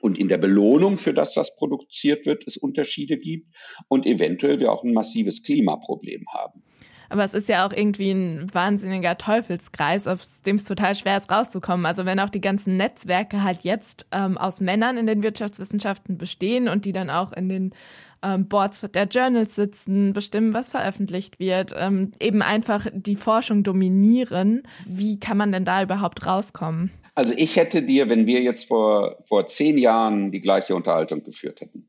und 0.00 0.18
in 0.18 0.28
der 0.28 0.38
Belohnung 0.38 0.96
für 0.96 1.12
das, 1.14 1.36
was 1.36 1.56
produziert 1.56 2.26
wird, 2.26 2.46
es 2.46 2.56
Unterschiede 2.56 3.18
gibt 3.18 3.54
und 3.88 4.06
eventuell 4.06 4.60
wir 4.60 4.72
auch 4.72 4.82
ein 4.82 4.92
massives 4.92 5.42
Klimaproblem 5.42 6.24
haben. 6.28 6.62
Aber 7.10 7.24
es 7.24 7.34
ist 7.34 7.48
ja 7.48 7.66
auch 7.66 7.72
irgendwie 7.72 8.12
ein 8.12 8.54
wahnsinniger 8.54 9.18
Teufelskreis, 9.18 10.06
aus 10.06 10.40
dem 10.42 10.56
es 10.56 10.64
total 10.64 10.94
schwer 10.94 11.16
ist, 11.16 11.30
rauszukommen. 11.30 11.84
Also 11.84 12.06
wenn 12.06 12.20
auch 12.20 12.30
die 12.30 12.40
ganzen 12.40 12.76
Netzwerke 12.76 13.42
halt 13.42 13.62
jetzt 13.62 14.06
ähm, 14.12 14.38
aus 14.38 14.60
Männern 14.60 14.96
in 14.96 15.06
den 15.06 15.22
Wirtschaftswissenschaften 15.22 16.16
bestehen 16.16 16.68
und 16.68 16.84
die 16.84 16.92
dann 16.92 17.10
auch 17.10 17.32
in 17.32 17.48
den 17.48 17.74
ähm, 18.22 18.46
Boards 18.46 18.80
der 18.80 19.04
Journals 19.04 19.56
sitzen, 19.56 20.12
bestimmen, 20.12 20.54
was 20.54 20.70
veröffentlicht 20.70 21.40
wird, 21.40 21.74
ähm, 21.76 22.12
eben 22.20 22.42
einfach 22.42 22.86
die 22.92 23.16
Forschung 23.16 23.64
dominieren. 23.64 24.62
Wie 24.86 25.18
kann 25.18 25.36
man 25.36 25.52
denn 25.52 25.64
da 25.64 25.82
überhaupt 25.82 26.24
rauskommen? 26.26 26.90
Also 27.14 27.34
ich 27.36 27.56
hätte 27.56 27.82
dir, 27.82 28.08
wenn 28.08 28.26
wir 28.26 28.40
jetzt 28.40 28.68
vor, 28.68 29.16
vor 29.26 29.46
zehn 29.48 29.78
Jahren 29.78 30.30
die 30.30 30.40
gleiche 30.40 30.76
Unterhaltung 30.76 31.24
geführt 31.24 31.60
hätten, 31.60 31.86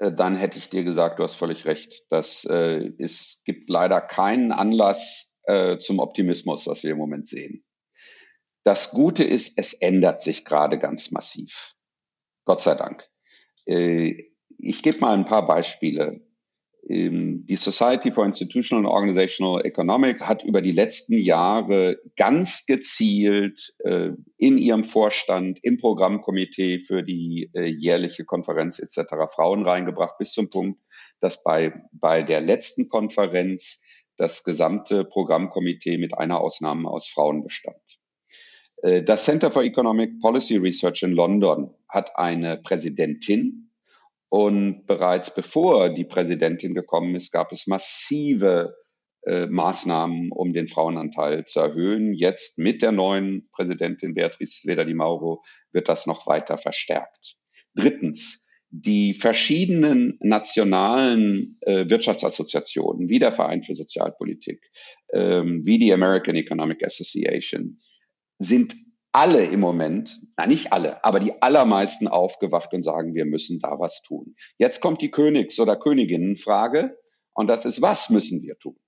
dann 0.00 0.34
hätte 0.34 0.58
ich 0.58 0.70
dir 0.70 0.82
gesagt, 0.82 1.18
du 1.18 1.22
hast 1.22 1.34
völlig 1.34 1.66
recht. 1.66 2.04
Das, 2.08 2.44
äh, 2.44 2.92
es 2.98 3.42
gibt 3.44 3.68
leider 3.68 4.00
keinen 4.00 4.50
Anlass 4.50 5.36
äh, 5.44 5.78
zum 5.78 5.98
Optimismus, 5.98 6.66
was 6.66 6.82
wir 6.82 6.92
im 6.92 6.98
Moment 6.98 7.28
sehen. 7.28 7.64
Das 8.64 8.92
Gute 8.92 9.24
ist, 9.24 9.58
es 9.58 9.74
ändert 9.74 10.22
sich 10.22 10.44
gerade 10.44 10.78
ganz 10.78 11.10
massiv. 11.10 11.74
Gott 12.44 12.62
sei 12.62 12.74
Dank. 12.74 13.08
Äh, 13.66 14.30
ich 14.58 14.82
gebe 14.82 14.98
mal 15.00 15.14
ein 15.14 15.26
paar 15.26 15.46
Beispiele. 15.46 16.20
Ähm, 16.88 17.44
die 17.46 17.56
Society 17.56 18.10
for 18.10 18.24
Institutional 18.24 18.84
and 18.84 18.92
Organizational 18.92 19.64
Economics 19.64 20.26
hat 20.26 20.42
über 20.44 20.62
die 20.62 20.72
letzten 20.72 21.18
Jahre 21.18 21.98
ganz 22.16 22.64
gezielt 22.66 23.74
äh, 23.80 24.10
in 24.38 24.58
ihrem 24.58 24.84
Vorstand, 24.84 25.58
im 25.62 25.76
Programmkomitee 25.76 26.80
für 26.80 27.02
die 27.02 27.50
äh, 27.54 27.66
jährliche 27.66 28.24
Konferenz 28.24 28.78
etc. 28.78 29.14
Frauen 29.34 29.66
reingebracht, 29.66 30.16
bis 30.18 30.32
zum 30.32 30.48
Punkt, 30.48 30.80
dass 31.20 31.42
bei, 31.42 31.74
bei 31.92 32.22
der 32.22 32.40
letzten 32.40 32.88
Konferenz 32.88 33.82
das 34.16 34.44
gesamte 34.44 35.04
Programmkomitee 35.04 35.98
mit 35.98 36.16
einer 36.16 36.40
Ausnahme 36.40 36.88
aus 36.90 37.08
Frauen 37.08 37.42
bestand. 37.42 37.80
Äh, 38.82 39.02
das 39.02 39.24
Center 39.24 39.50
for 39.50 39.62
Economic 39.62 40.20
Policy 40.20 40.56
Research 40.56 41.02
in 41.02 41.12
London 41.12 41.74
hat 41.88 42.16
eine 42.16 42.58
Präsidentin, 42.58 43.69
und 44.30 44.86
bereits 44.86 45.34
bevor 45.34 45.90
die 45.90 46.04
Präsidentin 46.04 46.72
gekommen 46.72 47.16
ist, 47.16 47.32
gab 47.32 47.50
es 47.50 47.66
massive 47.66 48.76
äh, 49.26 49.46
Maßnahmen, 49.46 50.30
um 50.30 50.52
den 50.52 50.68
Frauenanteil 50.68 51.44
zu 51.44 51.60
erhöhen. 51.60 52.14
Jetzt 52.14 52.56
mit 52.56 52.80
der 52.80 52.92
neuen 52.92 53.48
Präsidentin 53.50 54.14
Beatrice 54.14 54.66
Leder 54.66 54.84
di 54.84 54.94
Mauro 54.94 55.42
wird 55.72 55.88
das 55.88 56.06
noch 56.06 56.28
weiter 56.28 56.58
verstärkt. 56.58 57.34
Drittens, 57.74 58.48
die 58.70 59.14
verschiedenen 59.14 60.16
nationalen 60.20 61.58
äh, 61.62 61.90
Wirtschaftsassoziationen, 61.90 63.08
wie 63.08 63.18
der 63.18 63.32
Verein 63.32 63.64
für 63.64 63.74
Sozialpolitik, 63.74 64.62
ähm, 65.12 65.66
wie 65.66 65.78
die 65.78 65.92
American 65.92 66.36
Economic 66.36 66.84
Association, 66.84 67.80
sind 68.38 68.76
alle 69.12 69.44
im 69.44 69.60
Moment, 69.60 70.20
na 70.36 70.46
nicht 70.46 70.72
alle, 70.72 71.04
aber 71.04 71.20
die 71.20 71.42
allermeisten 71.42 72.08
aufgewacht 72.08 72.72
und 72.72 72.82
sagen, 72.82 73.14
wir 73.14 73.24
müssen 73.24 73.60
da 73.60 73.78
was 73.78 74.02
tun. 74.02 74.36
Jetzt 74.58 74.80
kommt 74.80 75.02
die 75.02 75.10
Königs- 75.10 75.58
oder 75.58 75.76
Königinnenfrage 75.76 76.96
und 77.32 77.48
das 77.48 77.64
ist, 77.64 77.82
was 77.82 78.10
müssen 78.10 78.42
wir 78.42 78.58
tun? 78.58 78.78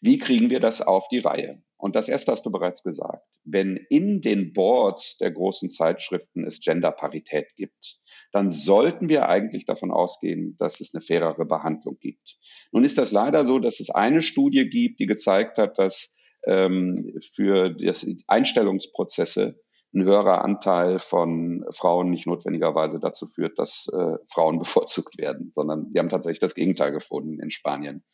Wie 0.00 0.18
kriegen 0.18 0.50
wir 0.50 0.60
das 0.60 0.80
auf 0.80 1.08
die 1.08 1.18
Reihe? 1.18 1.62
Und 1.78 1.94
das 1.94 2.08
erste 2.08 2.32
hast 2.32 2.46
du 2.46 2.50
bereits 2.50 2.82
gesagt. 2.82 3.26
Wenn 3.44 3.76
in 3.76 4.22
den 4.22 4.52
Boards 4.52 5.18
der 5.18 5.30
großen 5.30 5.70
Zeitschriften 5.70 6.44
es 6.44 6.60
Genderparität 6.60 7.54
gibt, 7.54 8.00
dann 8.32 8.48
sollten 8.50 9.08
wir 9.08 9.28
eigentlich 9.28 9.66
davon 9.66 9.90
ausgehen, 9.90 10.56
dass 10.58 10.80
es 10.80 10.94
eine 10.94 11.02
fairere 11.02 11.44
Behandlung 11.44 11.98
gibt. 12.00 12.38
Nun 12.72 12.84
ist 12.84 12.98
das 12.98 13.12
leider 13.12 13.44
so, 13.44 13.58
dass 13.58 13.80
es 13.80 13.90
eine 13.90 14.22
Studie 14.22 14.68
gibt, 14.68 15.00
die 15.00 15.06
gezeigt 15.06 15.58
hat, 15.58 15.78
dass 15.78 16.15
ähm, 16.46 17.18
für 17.20 17.70
die 17.70 17.92
Einstellungsprozesse 18.26 19.60
ein 19.94 20.04
höherer 20.04 20.44
Anteil 20.44 20.98
von 20.98 21.64
Frauen 21.70 22.10
nicht 22.10 22.26
notwendigerweise 22.26 23.00
dazu 23.00 23.26
führt, 23.26 23.58
dass 23.58 23.88
äh, 23.92 24.16
Frauen 24.30 24.58
bevorzugt 24.60 25.18
werden, 25.18 25.50
sondern 25.52 25.90
die 25.92 25.98
haben 25.98 26.08
tatsächlich 26.10 26.40
das 26.40 26.54
Gegenteil 26.54 26.92
gefunden 26.92 27.40
in 27.40 27.50
Spanien. 27.50 28.04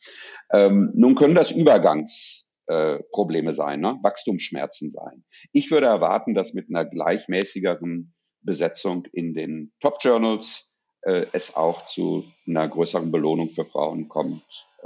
Ähm, 0.51 0.91
nun 0.95 1.15
können 1.15 1.35
das 1.35 1.51
Übergangsprobleme 1.51 3.49
äh, 3.49 3.53
sein, 3.53 3.81
ne? 3.81 3.99
Wachstumsschmerzen 4.01 4.89
sein. 4.91 5.25
Ich 5.51 5.71
würde 5.71 5.87
erwarten, 5.87 6.33
dass 6.33 6.53
mit 6.53 6.69
einer 6.69 6.85
gleichmäßigeren 6.85 8.13
Besetzung 8.41 9.05
in 9.11 9.33
den 9.33 9.73
Top-Journals 9.79 10.73
äh, 11.01 11.25
es 11.33 11.55
auch 11.55 11.85
zu 11.85 12.23
einer 12.47 12.67
größeren 12.67 13.11
Belohnung 13.11 13.49
für 13.49 13.65
Frauen 13.65 14.07
kommt 14.09 14.43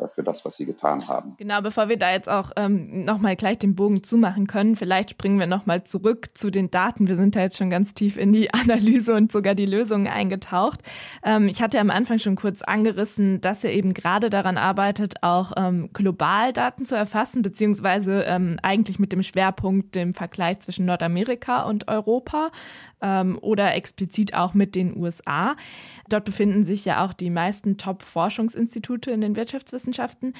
für 0.10 0.24
das, 0.24 0.46
was 0.46 0.58
sie 0.58 0.66
getan 0.66 1.08
haben. 1.08 1.36
Genau, 1.38 1.62
bevor 1.62 1.90
wir 1.90 1.98
da 1.98 2.12
jetzt 2.12 2.30
auch 2.30 2.52
ähm, 2.56 3.06
nochmal 3.06 3.36
gleich 3.36 3.60
den 3.60 3.76
Bogen 3.76 4.04
zumachen 4.04 4.48
können, 4.48 4.76
vielleicht 4.76 5.12
springen 5.12 5.40
wir 5.40 5.48
nochmal 5.48 5.84
zurück 5.84 6.38
zu 6.38 6.52
den 6.52 6.70
Daten. 6.72 7.08
Wir 7.08 7.16
sind 7.16 7.36
da 7.36 7.42
jetzt 7.42 7.58
schon 7.58 7.70
ganz 7.70 7.94
tief 7.94 8.18
in 8.18 8.32
die 8.32 8.54
Analyse 8.54 9.16
und 9.16 9.32
sogar 9.32 9.56
die 9.56 9.66
Lösungen 9.66 10.08
eingetaucht. 10.08 10.82
Ähm, 11.24 11.48
ich 11.48 11.62
hatte 11.62 11.80
am 11.80 11.90
Anfang 11.90 12.20
schon 12.20 12.36
kurz 12.36 12.62
angerissen, 12.62 13.42
dass 13.42 13.64
ihr 13.64 13.72
eben 13.72 13.94
gerade 13.94 14.30
daran 14.30 14.58
arbeitet, 14.58 15.24
auch 15.24 15.54
ähm, 15.58 15.90
global 15.94 16.54
Daten 16.54 16.86
zu 16.86 16.96
erfassen, 16.96 17.42
beziehungsweise 17.42 18.24
ähm, 18.24 18.60
eigentlich 18.62 19.00
mit 19.00 19.12
dem 19.12 19.24
Schwerpunkt 19.24 19.96
dem 19.96 20.14
Vergleich 20.14 20.60
zwischen 20.60 20.86
Nordamerika 20.86 21.64
und 21.64 21.88
Europa 21.88 22.52
ähm, 23.02 23.38
oder 23.42 23.76
explizit 23.76 24.34
auch 24.34 24.54
mit 24.54 24.76
den 24.76 24.98
USA. 24.98 25.56
Dort 26.10 26.26
befinden 26.26 26.64
sich 26.64 26.86
ja 26.86 27.06
auch 27.06 27.14
die 27.14 27.30
meisten 27.30 27.78
Top-Forschungsinstitute 27.78 29.12
in 29.12 29.22
den 29.22 29.36
Wirtschaftswissenschaften. 29.36 30.34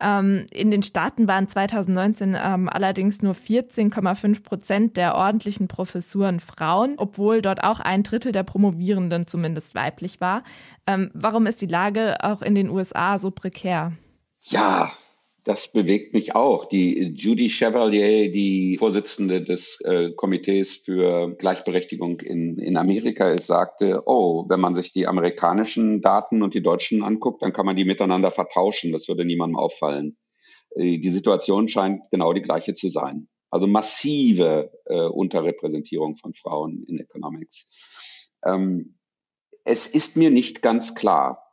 Ähm, 0.00 0.46
in 0.50 0.70
den 0.70 0.82
Staaten 0.82 1.28
waren 1.28 1.48
2019 1.48 2.36
ähm, 2.38 2.68
allerdings 2.68 3.22
nur 3.22 3.34
14,5 3.34 4.42
Prozent 4.42 4.96
der 4.96 5.14
ordentlichen 5.14 5.68
Professuren 5.68 6.40
Frauen, 6.40 6.94
obwohl 6.96 7.42
dort 7.42 7.62
auch 7.62 7.80
ein 7.80 8.02
Drittel 8.02 8.32
der 8.32 8.42
Promovierenden 8.42 9.26
zumindest 9.26 9.74
weiblich 9.74 10.20
war. 10.20 10.42
Ähm, 10.86 11.10
warum 11.14 11.46
ist 11.46 11.62
die 11.62 11.66
Lage 11.66 12.16
auch 12.24 12.42
in 12.42 12.54
den 12.54 12.68
USA 12.68 13.18
so 13.18 13.30
prekär? 13.30 13.92
Ja, 14.40 14.90
das 15.44 15.72
bewegt 15.72 16.14
mich 16.14 16.34
auch. 16.36 16.66
Die 16.66 17.14
Judy 17.16 17.48
Chevalier, 17.48 18.30
die 18.30 18.76
Vorsitzende 18.78 19.42
des 19.42 19.80
äh, 19.80 20.12
Komitees 20.12 20.76
für 20.76 21.34
Gleichberechtigung 21.36 22.20
in, 22.20 22.58
in 22.58 22.76
Amerika 22.76 23.30
ist, 23.30 23.48
sagte, 23.48 24.02
oh, 24.06 24.48
wenn 24.48 24.60
man 24.60 24.74
sich 24.74 24.92
die 24.92 25.06
amerikanischen 25.06 26.00
Daten 26.00 26.42
und 26.42 26.54
die 26.54 26.62
deutschen 26.62 27.02
anguckt, 27.02 27.42
dann 27.42 27.52
kann 27.52 27.66
man 27.66 27.74
die 27.74 27.84
miteinander 27.84 28.30
vertauschen. 28.30 28.92
Das 28.92 29.08
würde 29.08 29.24
niemandem 29.24 29.56
auffallen. 29.56 30.16
Äh, 30.76 30.98
die 30.98 31.10
Situation 31.10 31.68
scheint 31.68 32.08
genau 32.10 32.32
die 32.32 32.42
gleiche 32.42 32.74
zu 32.74 32.88
sein. 32.88 33.28
Also 33.50 33.66
massive 33.66 34.70
äh, 34.86 35.06
Unterrepräsentierung 35.06 36.16
von 36.16 36.34
Frauen 36.34 36.84
in 36.86 36.98
Economics. 36.98 37.68
Ähm, 38.44 38.98
es 39.64 39.86
ist 39.86 40.16
mir 40.16 40.30
nicht 40.30 40.62
ganz 40.62 40.94
klar. 40.94 41.51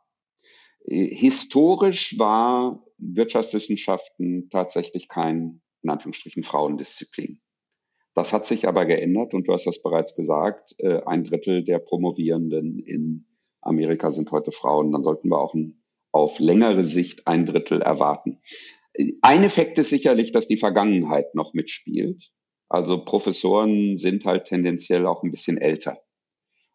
Historisch 0.84 2.18
war 2.18 2.84
Wirtschaftswissenschaften 2.98 4.48
tatsächlich 4.50 5.08
kein, 5.08 5.62
in 5.82 5.90
Anführungsstrichen, 5.90 6.42
Frauendisziplin. 6.42 7.40
Das 8.14 8.32
hat 8.32 8.44
sich 8.44 8.66
aber 8.66 8.86
geändert 8.86 9.34
und 9.34 9.46
du 9.46 9.52
hast 9.52 9.66
das 9.66 9.82
bereits 9.82 10.14
gesagt, 10.14 10.74
äh, 10.78 11.00
ein 11.06 11.24
Drittel 11.24 11.64
der 11.64 11.78
Promovierenden 11.78 12.78
in 12.80 13.26
Amerika 13.62 14.10
sind 14.10 14.32
heute 14.32 14.52
Frauen. 14.52 14.92
Dann 14.92 15.04
sollten 15.04 15.28
wir 15.28 15.38
auch 15.38 15.54
auf 16.12 16.40
längere 16.40 16.82
Sicht 16.82 17.26
ein 17.26 17.46
Drittel 17.46 17.80
erwarten. 17.82 18.40
Ein 19.22 19.44
Effekt 19.44 19.78
ist 19.78 19.90
sicherlich, 19.90 20.32
dass 20.32 20.48
die 20.48 20.58
Vergangenheit 20.58 21.34
noch 21.34 21.54
mitspielt. 21.54 22.30
Also 22.68 23.04
Professoren 23.04 23.96
sind 23.96 24.24
halt 24.24 24.46
tendenziell 24.46 25.06
auch 25.06 25.22
ein 25.22 25.30
bisschen 25.30 25.58
älter. 25.58 25.98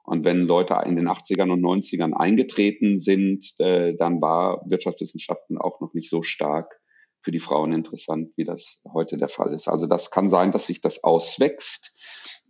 Und 0.06 0.24
wenn 0.24 0.46
Leute 0.46 0.78
in 0.86 0.96
den 0.96 1.08
80ern 1.08 1.52
und 1.52 1.62
90ern 1.62 2.14
eingetreten 2.14 3.00
sind, 3.00 3.54
äh, 3.60 3.96
dann 3.96 4.22
war 4.22 4.62
Wirtschaftswissenschaften 4.66 5.58
auch 5.58 5.82
noch 5.82 5.94
nicht 5.94 6.10
so 6.10 6.22
stark 6.22 6.80
für 7.22 7.32
die 7.32 7.40
Frauen 7.40 7.74
interessant, 7.74 8.32
wie 8.36 8.46
das 8.46 8.84
heute 8.94 9.18
der 9.18 9.30
Fall 9.30 9.52
ist. 9.54 9.68
Also 9.68 9.88
das 9.88 10.12
kann 10.12 10.30
sein, 10.30 10.52
dass 10.52 10.68
sich 10.68 10.82
das 10.82 11.04
auswächst. 11.04 11.96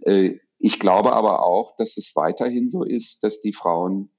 Äh, 0.02 0.39
ich 0.60 0.80
glaube 0.80 1.13
aber 1.13 1.46
auch, 1.46 1.78
dass 1.78 1.96
es 1.98 2.13
weiterhin 2.15 2.70
so 2.70 2.84
ist, 2.84 3.24
dass 3.24 3.39
die 3.39 3.54
Frauen 3.54 4.10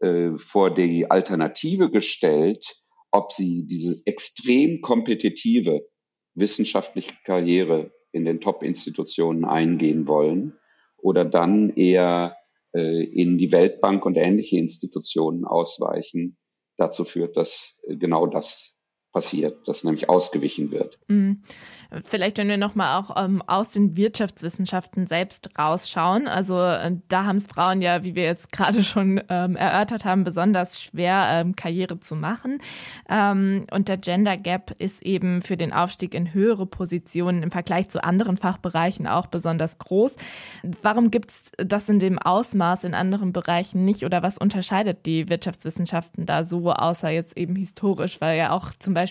äh, 0.00 0.32
vor 0.36 0.74
die 0.74 1.10
Alternative 1.10 1.90
gestellt, 1.90 2.82
ob 3.10 3.32
sie 3.32 3.66
diese 3.66 4.02
extrem 4.04 4.80
kompetitive 4.82 5.86
wissenschaftliche 6.34 7.14
Karriere 7.24 7.92
in 8.10 8.24
den 8.24 8.40
Top-Institutionen 8.40 9.44
eingehen 9.44 10.06
wollen 10.06 10.58
oder 10.98 11.24
dann 11.24 11.70
eher 11.70 12.36
in 12.80 13.38
die 13.38 13.52
Weltbank 13.52 14.04
und 14.06 14.16
ähnliche 14.16 14.58
Institutionen 14.58 15.44
ausweichen, 15.44 16.38
dazu 16.76 17.04
führt, 17.04 17.36
dass 17.36 17.80
äh, 17.86 17.96
genau 17.96 18.26
das 18.26 18.78
passiert, 19.12 19.68
dass 19.68 19.84
nämlich 19.84 20.08
ausgewichen 20.08 20.72
wird. 20.72 20.98
Mhm. 21.08 21.42
Vielleicht, 22.04 22.38
wenn 22.38 22.48
wir 22.48 22.56
nochmal 22.56 22.98
auch 22.98 23.22
ähm, 23.22 23.42
aus 23.46 23.70
den 23.70 23.96
Wirtschaftswissenschaften 23.96 25.06
selbst 25.06 25.50
rausschauen. 25.58 26.26
Also 26.26 26.58
äh, 26.58 26.96
da 27.08 27.26
haben 27.26 27.36
es 27.36 27.46
Frauen 27.46 27.82
ja, 27.82 28.02
wie 28.02 28.14
wir 28.14 28.22
jetzt 28.22 28.50
gerade 28.50 28.82
schon 28.84 29.20
ähm, 29.28 29.56
erörtert 29.56 30.06
haben, 30.06 30.24
besonders 30.24 30.80
schwer, 30.80 31.26
ähm, 31.30 31.54
Karriere 31.54 32.00
zu 32.00 32.16
machen. 32.16 32.60
Ähm, 33.10 33.66
und 33.70 33.88
der 33.88 33.98
Gender 33.98 34.38
Gap 34.38 34.74
ist 34.78 35.02
eben 35.02 35.42
für 35.42 35.58
den 35.58 35.72
Aufstieg 35.72 36.14
in 36.14 36.32
höhere 36.32 36.64
Positionen 36.64 37.42
im 37.42 37.50
Vergleich 37.50 37.90
zu 37.90 38.02
anderen 38.02 38.38
Fachbereichen 38.38 39.06
auch 39.06 39.26
besonders 39.26 39.78
groß. 39.78 40.16
Warum 40.80 41.10
gibt 41.10 41.30
es 41.30 41.52
das 41.58 41.90
in 41.90 41.98
dem 41.98 42.18
Ausmaß 42.18 42.84
in 42.84 42.94
anderen 42.94 43.34
Bereichen 43.34 43.84
nicht 43.84 44.04
oder 44.04 44.22
was 44.22 44.38
unterscheidet 44.38 45.04
die 45.04 45.28
Wirtschaftswissenschaften 45.28 46.24
da 46.24 46.44
so, 46.44 46.72
außer 46.72 47.10
jetzt 47.10 47.36
eben 47.36 47.54
historisch, 47.54 48.20
weil 48.22 48.38
ja 48.38 48.52
auch 48.52 48.70
zum 48.78 48.94
Beispiel 48.94 49.01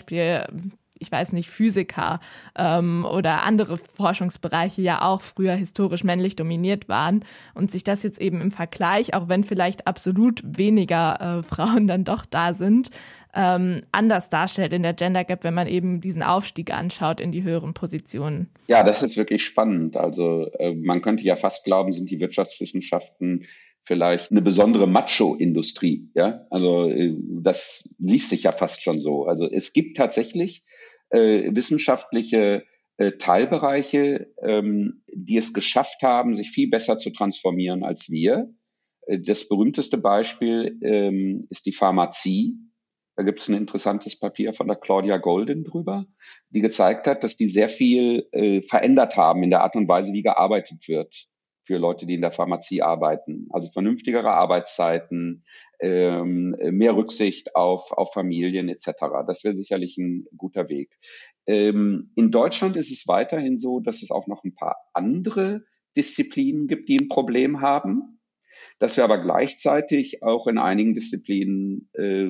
ich 1.02 1.12
weiß 1.12 1.32
nicht, 1.32 1.50
Physiker 1.50 2.20
ähm, 2.56 3.04
oder 3.04 3.42
andere 3.42 3.76
Forschungsbereiche 3.76 4.80
ja 4.80 5.02
auch 5.02 5.20
früher 5.20 5.54
historisch 5.54 6.04
männlich 6.04 6.36
dominiert 6.36 6.88
waren 6.88 7.24
und 7.54 7.72
sich 7.72 7.84
das 7.84 8.02
jetzt 8.04 8.20
eben 8.20 8.40
im 8.40 8.52
Vergleich, 8.52 9.12
auch 9.14 9.28
wenn 9.28 9.42
vielleicht 9.44 9.86
absolut 9.86 10.40
weniger 10.44 11.40
äh, 11.40 11.42
Frauen 11.42 11.88
dann 11.88 12.04
doch 12.04 12.24
da 12.24 12.54
sind, 12.54 12.90
ähm, 13.34 13.80
anders 13.92 14.28
darstellt 14.28 14.72
in 14.72 14.82
der 14.82 14.92
Gender 14.92 15.24
Gap, 15.24 15.42
wenn 15.42 15.54
man 15.54 15.66
eben 15.66 16.00
diesen 16.00 16.22
Aufstieg 16.22 16.72
anschaut 16.72 17.20
in 17.20 17.32
die 17.32 17.42
höheren 17.42 17.74
Positionen. 17.74 18.48
Ja, 18.66 18.84
das 18.84 19.02
ist 19.02 19.16
wirklich 19.16 19.44
spannend. 19.44 19.96
Also 19.96 20.50
äh, 20.58 20.74
man 20.74 21.02
könnte 21.02 21.24
ja 21.24 21.36
fast 21.36 21.64
glauben, 21.64 21.92
sind 21.92 22.10
die 22.10 22.20
Wirtschaftswissenschaften 22.20 23.46
vielleicht 23.84 24.30
eine 24.30 24.42
besondere 24.42 24.86
Macho-Industrie. 24.86 26.10
Ja, 26.14 26.46
also 26.50 26.88
äh, 26.88 27.16
das 27.42 27.88
liest 27.98 28.30
sich 28.30 28.44
ja 28.44 28.52
fast 28.52 28.82
schon 28.82 29.00
so. 29.00 29.26
Also 29.26 29.48
es 29.50 29.72
gibt 29.72 29.96
tatsächlich 29.96 30.64
äh, 31.10 31.54
wissenschaftliche 31.54 32.64
äh, 32.96 33.12
Teilbereiche, 33.12 34.32
ähm, 34.42 35.02
die 35.12 35.36
es 35.36 35.52
geschafft 35.52 36.02
haben, 36.02 36.36
sich 36.36 36.50
viel 36.50 36.70
besser 36.70 36.98
zu 36.98 37.10
transformieren 37.10 37.84
als 37.84 38.10
wir. 38.10 38.54
Äh, 39.06 39.18
das 39.20 39.48
berühmteste 39.48 39.98
Beispiel 39.98 40.78
ähm, 40.82 41.46
ist 41.50 41.66
die 41.66 41.72
Pharmazie. 41.72 42.54
Da 43.14 43.24
gibt 43.24 43.40
es 43.40 43.48
ein 43.48 43.54
interessantes 43.54 44.18
Papier 44.18 44.54
von 44.54 44.68
der 44.68 44.76
Claudia 44.76 45.18
Golden 45.18 45.64
drüber, 45.64 46.06
die 46.48 46.62
gezeigt 46.62 47.06
hat, 47.06 47.22
dass 47.24 47.36
die 47.36 47.48
sehr 47.48 47.68
viel 47.68 48.26
äh, 48.32 48.62
verändert 48.62 49.16
haben 49.16 49.42
in 49.42 49.50
der 49.50 49.60
Art 49.60 49.76
und 49.76 49.86
Weise, 49.86 50.14
wie 50.14 50.22
gearbeitet 50.22 50.88
wird 50.88 51.28
für 51.64 51.78
Leute, 51.78 52.06
die 52.06 52.14
in 52.14 52.20
der 52.20 52.30
Pharmazie 52.30 52.82
arbeiten. 52.82 53.46
Also 53.50 53.70
vernünftigere 53.70 54.30
Arbeitszeiten, 54.30 55.44
ähm, 55.80 56.56
mehr 56.70 56.96
Rücksicht 56.96 57.54
auf, 57.54 57.92
auf 57.92 58.12
Familien 58.12 58.68
etc. 58.68 58.92
Das 59.26 59.44
wäre 59.44 59.54
sicherlich 59.54 59.96
ein 59.98 60.26
guter 60.36 60.68
Weg. 60.68 60.98
Ähm, 61.46 62.12
in 62.14 62.30
Deutschland 62.30 62.76
ist 62.76 62.90
es 62.90 63.06
weiterhin 63.06 63.58
so, 63.58 63.80
dass 63.80 64.02
es 64.02 64.10
auch 64.10 64.26
noch 64.26 64.44
ein 64.44 64.54
paar 64.54 64.76
andere 64.92 65.64
Disziplinen 65.96 66.68
gibt, 66.68 66.88
die 66.88 66.98
ein 66.98 67.08
Problem 67.08 67.60
haben, 67.60 68.20
dass 68.78 68.96
wir 68.96 69.04
aber 69.04 69.18
gleichzeitig 69.18 70.22
auch 70.22 70.46
in 70.46 70.58
einigen 70.58 70.94
Disziplinen 70.94 71.90
äh, 71.94 72.28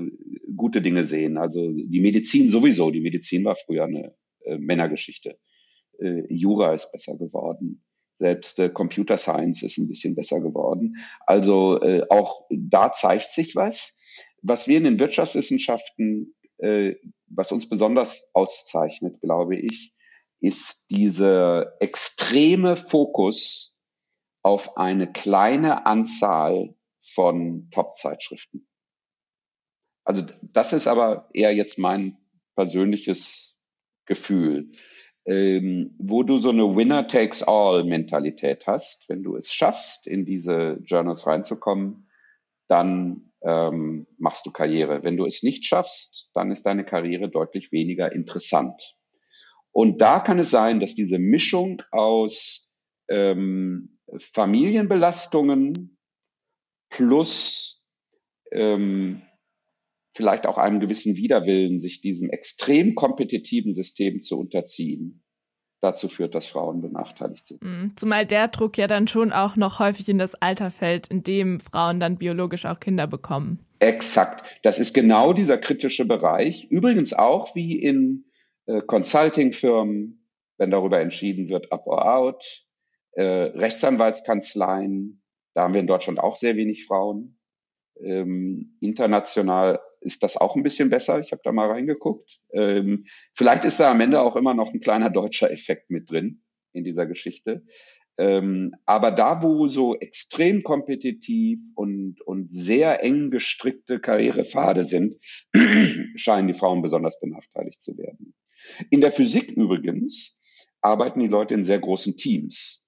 gute 0.57 0.83
Dinge 0.83 1.05
sehen. 1.05 1.39
Also 1.39 1.71
die 1.73 2.01
Medizin 2.01 2.51
sowieso. 2.51 2.91
Die 2.91 3.01
Medizin 3.01 3.45
war 3.45 3.55
früher 3.55 3.85
eine 3.85 4.15
äh, 4.45 4.59
Männergeschichte. 4.59 5.39
Äh, 5.99 6.25
Jura 6.29 6.75
ist 6.75 6.91
besser 6.93 7.17
geworden. 7.17 7.85
Selbst 8.17 8.59
äh, 8.59 8.69
Computer 8.69 9.19
Science 9.19 9.63
ist 9.63 9.79
ein 9.79 9.89
bisschen 9.89 10.15
besser 10.15 10.41
geworden. 10.41 10.97
Also 11.27 11.81
äh, 11.83 12.07
auch 12.11 12.47
da 12.51 12.93
zeigt 12.93 13.33
sich 13.33 13.57
was. 13.57 13.99
Was 14.43 14.69
wir 14.69 14.79
in 14.79 14.85
den 14.85 15.01
Wirtschaftswissenschaften, 15.01 16.35
äh, 16.59 16.95
was 17.27 17.53
uns 17.53 17.69
besonders 17.69 18.29
auszeichnet, 18.33 19.21
glaube 19.21 19.57
ich, 19.57 19.95
ist 20.41 20.91
dieser 20.91 21.81
extreme 21.81 22.77
Fokus 22.77 23.75
auf 24.43 24.77
eine 24.77 25.11
kleine 25.11 25.87
Anzahl 25.87 26.75
von 27.05 27.69
Top-Zeitschriften. 27.71 28.67
Also 30.05 30.25
das 30.43 30.73
ist 30.73 30.89
aber 30.89 31.29
eher 31.33 31.55
jetzt 31.55 31.79
mein 31.79 32.19
persönliches 32.57 33.57
Gefühl, 34.07 34.73
ähm, 35.25 35.95
wo 35.99 36.23
du 36.23 36.39
so 36.39 36.51
eine 36.51 36.77
Winner-takes-all-Mentalität 36.77 38.67
hast. 38.67 39.09
Wenn 39.09 39.23
du 39.23 39.37
es 39.37 39.53
schaffst, 39.53 40.07
in 40.07 40.25
diese 40.25 40.79
Journals 40.85 41.27
reinzukommen, 41.27 42.09
dann 42.69 43.33
ähm, 43.43 44.07
machst 44.19 44.47
du 44.47 44.51
Karriere. 44.51 45.03
Wenn 45.03 45.17
du 45.17 45.25
es 45.25 45.43
nicht 45.43 45.65
schaffst, 45.65 46.31
dann 46.35 46.51
ist 46.51 46.65
deine 46.65 46.85
Karriere 46.85 47.29
deutlich 47.29 47.73
weniger 47.73 48.13
interessant. 48.13 48.97
Und 49.71 50.01
da 50.01 50.21
kann 50.21 50.39
es 50.39 50.51
sein, 50.51 50.81
dass 50.81 50.95
diese 50.95 51.19
Mischung 51.19 51.83
aus 51.91 52.73
ähm, 53.09 53.99
Familienbelastungen 54.19 55.97
plus 56.91 57.83
ähm, 58.51 59.23
vielleicht 60.15 60.47
auch 60.47 60.59
einem 60.59 60.81
gewissen 60.81 61.17
Widerwillen, 61.17 61.81
sich 61.81 62.01
diesem 62.01 62.31
extrem 62.31 62.95
kompetitiven 62.95 63.73
System 63.73 64.23
zu 64.23 64.39
unterziehen, 64.39 65.23
dazu 65.81 66.09
führt, 66.09 66.35
dass 66.35 66.47
Frauen 66.47 66.81
benachteiligt 66.81 67.47
sind. 67.47 67.63
Mhm. 67.63 67.93
Zumal 67.97 68.27
der 68.27 68.49
Druck 68.49 68.79
ja 68.79 68.87
dann 68.87 69.09
schon 69.09 69.33
auch 69.33 69.57
noch 69.57 69.79
häufig 69.79 70.09
in 70.09 70.19
das 70.19 70.35
Alter 70.37 70.71
fällt, 70.71 71.09
in 71.09 71.23
dem 71.23 71.61
Frauen 71.61 71.99
dann 71.99 72.19
biologisch 72.19 72.67
auch 72.67 72.79
Kinder 72.79 73.07
bekommen. 73.07 73.59
Exakt. 73.81 74.45
Das 74.63 74.79
ist 74.79 74.95
genau 74.95 75.33
dieser 75.33 75.59
kritische 75.59 76.05
Bereich. 76.05 76.67
Übrigens 76.71 77.13
auch 77.13 77.57
wie 77.57 77.83
in 77.83 78.27
äh, 78.67 78.81
Consulting-Firmen, 78.81 80.29
wenn 80.59 80.71
darüber 80.71 81.01
entschieden 81.01 81.49
wird, 81.49 81.73
up 81.73 81.87
or 81.87 82.15
out, 82.15 82.65
äh, 83.13 83.23
Rechtsanwaltskanzleien, 83.23 85.23
da 85.55 85.63
haben 85.63 85.75
wir 85.75 85.81
in 85.81 85.87
Deutschland 85.87 86.21
auch 86.21 86.37
sehr 86.37 86.57
wenig 86.57 86.87
Frauen. 86.87 87.39
Ähm, 88.01 88.77
international 88.81 89.81
ist 90.03 90.23
das 90.23 90.37
auch 90.37 90.57
ein 90.57 90.63
bisschen 90.63 90.91
besser. 90.91 91.21
Ich 91.21 91.33
habe 91.33 91.43
da 91.45 91.53
mal 91.53 91.71
reingeguckt. 91.71 92.41
Ähm, 92.53 93.07
vielleicht 93.35 93.65
ist 93.65 93.81
da 93.81 93.91
am 93.91 94.01
Ende 94.01 94.21
auch 94.21 94.37
immer 94.37 94.55
noch 94.55 94.73
ein 94.73 94.81
kleiner 94.81 95.11
deutscher 95.11 95.51
Effekt 95.51 95.91
mit 95.91 96.11
drin 96.11 96.43
in 96.73 96.85
dieser 96.85 97.07
Geschichte. 97.07 97.65
Ähm, 98.19 98.75
aber 98.85 99.11
da, 99.11 99.43
wo 99.43 99.69
so 99.69 99.97
extrem 99.97 100.63
kompetitiv 100.63 101.61
und, 101.75 102.21
und 102.21 102.53
sehr 102.53 103.03
eng 103.03 103.31
gestrickte 103.31 104.01
Karrierepfade 104.01 104.85
sind, 104.85 105.17
scheinen 106.17 106.49
die 106.49 106.55
Frauen 106.55 106.83
besonders 106.83 107.19
benachteiligt 107.21 107.81
zu 107.81 107.97
werden. 107.97 108.35
In 108.91 109.01
der 109.01 109.13
Physik 109.13 109.51
übrigens 109.53 110.39
arbeiten 110.83 111.21
die 111.21 111.29
Leute 111.29 111.55
in 111.55 111.65
sehr 111.65 111.79
großen 111.79 112.17
Teams. 112.17 112.82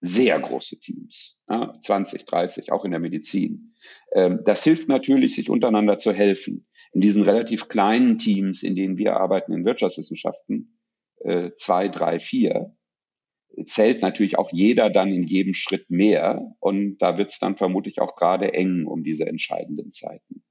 Sehr 0.00 0.38
große 0.38 0.78
Teams. 0.78 1.38
Ja, 1.48 1.74
20, 1.82 2.26
30, 2.26 2.72
auch 2.72 2.84
in 2.84 2.90
der 2.90 3.00
Medizin. 3.00 3.74
Ähm, 4.12 4.40
das 4.44 4.62
hilft 4.62 4.88
natürlich, 4.88 5.34
sich 5.34 5.48
untereinander 5.48 5.98
zu 5.98 6.12
helfen. 6.12 6.66
In 6.92 7.00
diesen 7.00 7.22
relativ 7.22 7.68
kleinen 7.68 8.18
Teams, 8.18 8.62
in 8.62 8.74
denen 8.74 8.98
wir 8.98 9.16
arbeiten 9.16 9.52
in 9.52 9.64
Wirtschaftswissenschaften, 9.64 10.78
äh, 11.20 11.50
zwei, 11.56 11.88
drei, 11.88 12.20
vier, 12.20 12.76
zählt 13.64 14.02
natürlich 14.02 14.38
auch 14.38 14.52
jeder 14.52 14.90
dann 14.90 15.12
in 15.12 15.22
jedem 15.22 15.54
Schritt 15.54 15.90
mehr. 15.90 16.42
Und 16.60 16.98
da 16.98 17.16
wird 17.16 17.32
es 17.32 17.38
dann 17.38 17.56
vermutlich 17.56 18.00
auch 18.00 18.16
gerade 18.16 18.52
eng 18.52 18.86
um 18.86 19.02
diese 19.02 19.26
entscheidenden 19.26 19.92
Zeiten. 19.92 20.42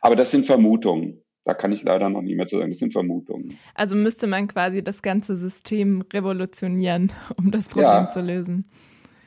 Aber 0.00 0.16
das 0.16 0.30
sind 0.30 0.46
Vermutungen. 0.46 1.22
Da 1.44 1.52
kann 1.52 1.72
ich 1.72 1.82
leider 1.82 2.08
noch 2.08 2.22
nie 2.22 2.34
mehr 2.34 2.46
zu 2.46 2.56
sagen. 2.56 2.70
Das 2.70 2.78
sind 2.78 2.92
Vermutungen. 2.92 3.58
Also 3.74 3.96
müsste 3.96 4.26
man 4.26 4.48
quasi 4.48 4.82
das 4.82 5.02
ganze 5.02 5.36
System 5.36 6.02
revolutionieren, 6.12 7.12
um 7.36 7.50
das 7.50 7.68
Problem 7.68 8.04
ja. 8.04 8.08
zu 8.08 8.20
lösen. 8.20 8.70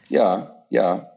Ja, 0.09 0.65
ja. 0.69 1.11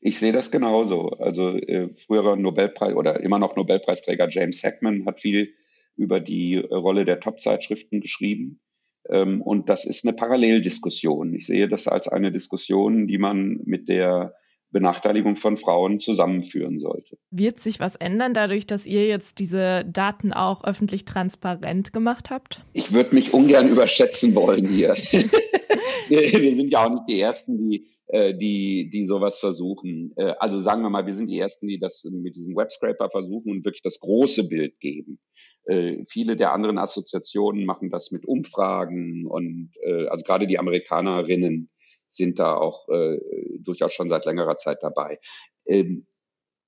Ich 0.00 0.18
sehe 0.18 0.32
das 0.32 0.50
genauso. 0.50 1.10
Also 1.10 1.56
äh, 1.56 1.90
früherer 1.96 2.36
Nobelpreis 2.36 2.94
oder 2.94 3.20
immer 3.20 3.38
noch 3.38 3.56
Nobelpreisträger 3.56 4.28
James 4.30 4.62
Heckman 4.62 5.04
hat 5.04 5.20
viel 5.20 5.54
über 5.96 6.20
die 6.20 6.56
Rolle 6.56 7.04
der 7.04 7.20
Top-Zeitschriften 7.20 8.00
geschrieben. 8.00 8.60
Ähm, 9.08 9.42
und 9.42 9.68
das 9.68 9.84
ist 9.84 10.06
eine 10.06 10.16
Paralleldiskussion. 10.16 11.34
Ich 11.34 11.46
sehe 11.46 11.68
das 11.68 11.86
als 11.86 12.08
eine 12.08 12.32
Diskussion, 12.32 13.06
die 13.06 13.18
man 13.18 13.60
mit 13.64 13.88
der 13.88 14.34
Benachteiligung 14.72 15.36
von 15.36 15.56
Frauen 15.56 15.98
zusammenführen 16.00 16.78
sollte. 16.78 17.18
Wird 17.30 17.60
sich 17.60 17.80
was 17.80 17.96
ändern 17.96 18.34
dadurch, 18.34 18.66
dass 18.66 18.86
ihr 18.86 19.06
jetzt 19.06 19.38
diese 19.38 19.84
Daten 19.84 20.32
auch 20.32 20.64
öffentlich 20.64 21.04
transparent 21.04 21.92
gemacht 21.92 22.30
habt? 22.30 22.62
Ich 22.72 22.92
würde 22.92 23.14
mich 23.14 23.34
ungern 23.34 23.68
überschätzen 23.68 24.34
wollen 24.34 24.66
hier. 24.66 24.94
wir 26.08 26.54
sind 26.54 26.70
ja 26.72 26.86
auch 26.86 26.90
nicht 26.90 27.08
die 27.08 27.20
Ersten, 27.20 27.58
die 27.58 27.86
äh, 28.12 28.34
die, 28.34 28.90
die 28.90 29.06
sowas 29.06 29.38
versuchen. 29.38 30.12
Äh, 30.16 30.34
also 30.40 30.60
sagen 30.60 30.82
wir 30.82 30.90
mal, 30.90 31.06
wir 31.06 31.14
sind 31.14 31.28
die 31.28 31.38
Ersten, 31.38 31.68
die 31.68 31.78
das 31.78 32.02
mit 32.10 32.34
diesem 32.34 32.56
Webscraper 32.56 33.08
versuchen 33.08 33.52
und 33.52 33.64
wirklich 33.64 33.82
das 33.82 34.00
große 34.00 34.48
Bild 34.48 34.80
geben. 34.80 35.20
Äh, 35.66 36.04
viele 36.08 36.36
der 36.36 36.52
anderen 36.52 36.78
Assoziationen 36.78 37.64
machen 37.64 37.88
das 37.90 38.10
mit 38.10 38.26
Umfragen 38.26 39.26
und 39.26 39.70
also 40.08 40.24
gerade 40.24 40.46
die 40.46 40.58
Amerikanerinnen 40.58 41.70
sind 42.08 42.40
da 42.40 42.56
auch 42.56 42.88
äh, 42.88 43.18
durchaus 43.60 43.92
schon 43.92 44.08
seit 44.08 44.24
längerer 44.24 44.56
Zeit 44.56 44.82
dabei. 44.82 45.20
Ähm, 45.66 46.06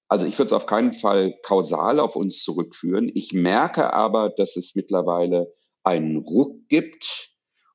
also 0.09 0.27
ich 0.27 0.39
würde 0.39 0.47
es 0.47 0.53
auf 0.53 0.67
keinen 0.67 0.93
Fall 0.93 1.35
kausal 1.43 1.99
auf 1.99 2.15
uns 2.15 2.43
zurückführen. 2.43 3.11
Ich 3.13 3.33
merke 3.33 3.93
aber, 3.93 4.31
dass 4.31 4.57
es 4.57 4.75
mittlerweile 4.77 5.53
einen 5.83 6.19
Ruck 6.19 6.69
gibt 6.69 7.32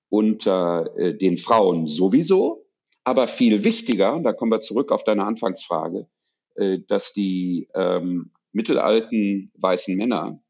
unter 0.09 0.95
äh, 0.97 1.17
den 1.17 1.37
Frauen 1.37 1.87
sowieso, 1.87 2.65
aber 3.03 3.27
viel 3.27 3.63
wichtiger, 3.63 4.19
da 4.19 4.33
kommen 4.33 4.51
wir 4.51 4.61
zurück 4.61 4.91
auf 4.91 5.03
deine 5.03 5.25
Anfangsfrage, 5.25 6.07
äh, 6.55 6.79
dass 6.87 7.13
die 7.13 7.69
ähm, 7.73 8.31
mittelalten 8.51 9.51
weißen 9.57 9.95
Männer 9.95 10.41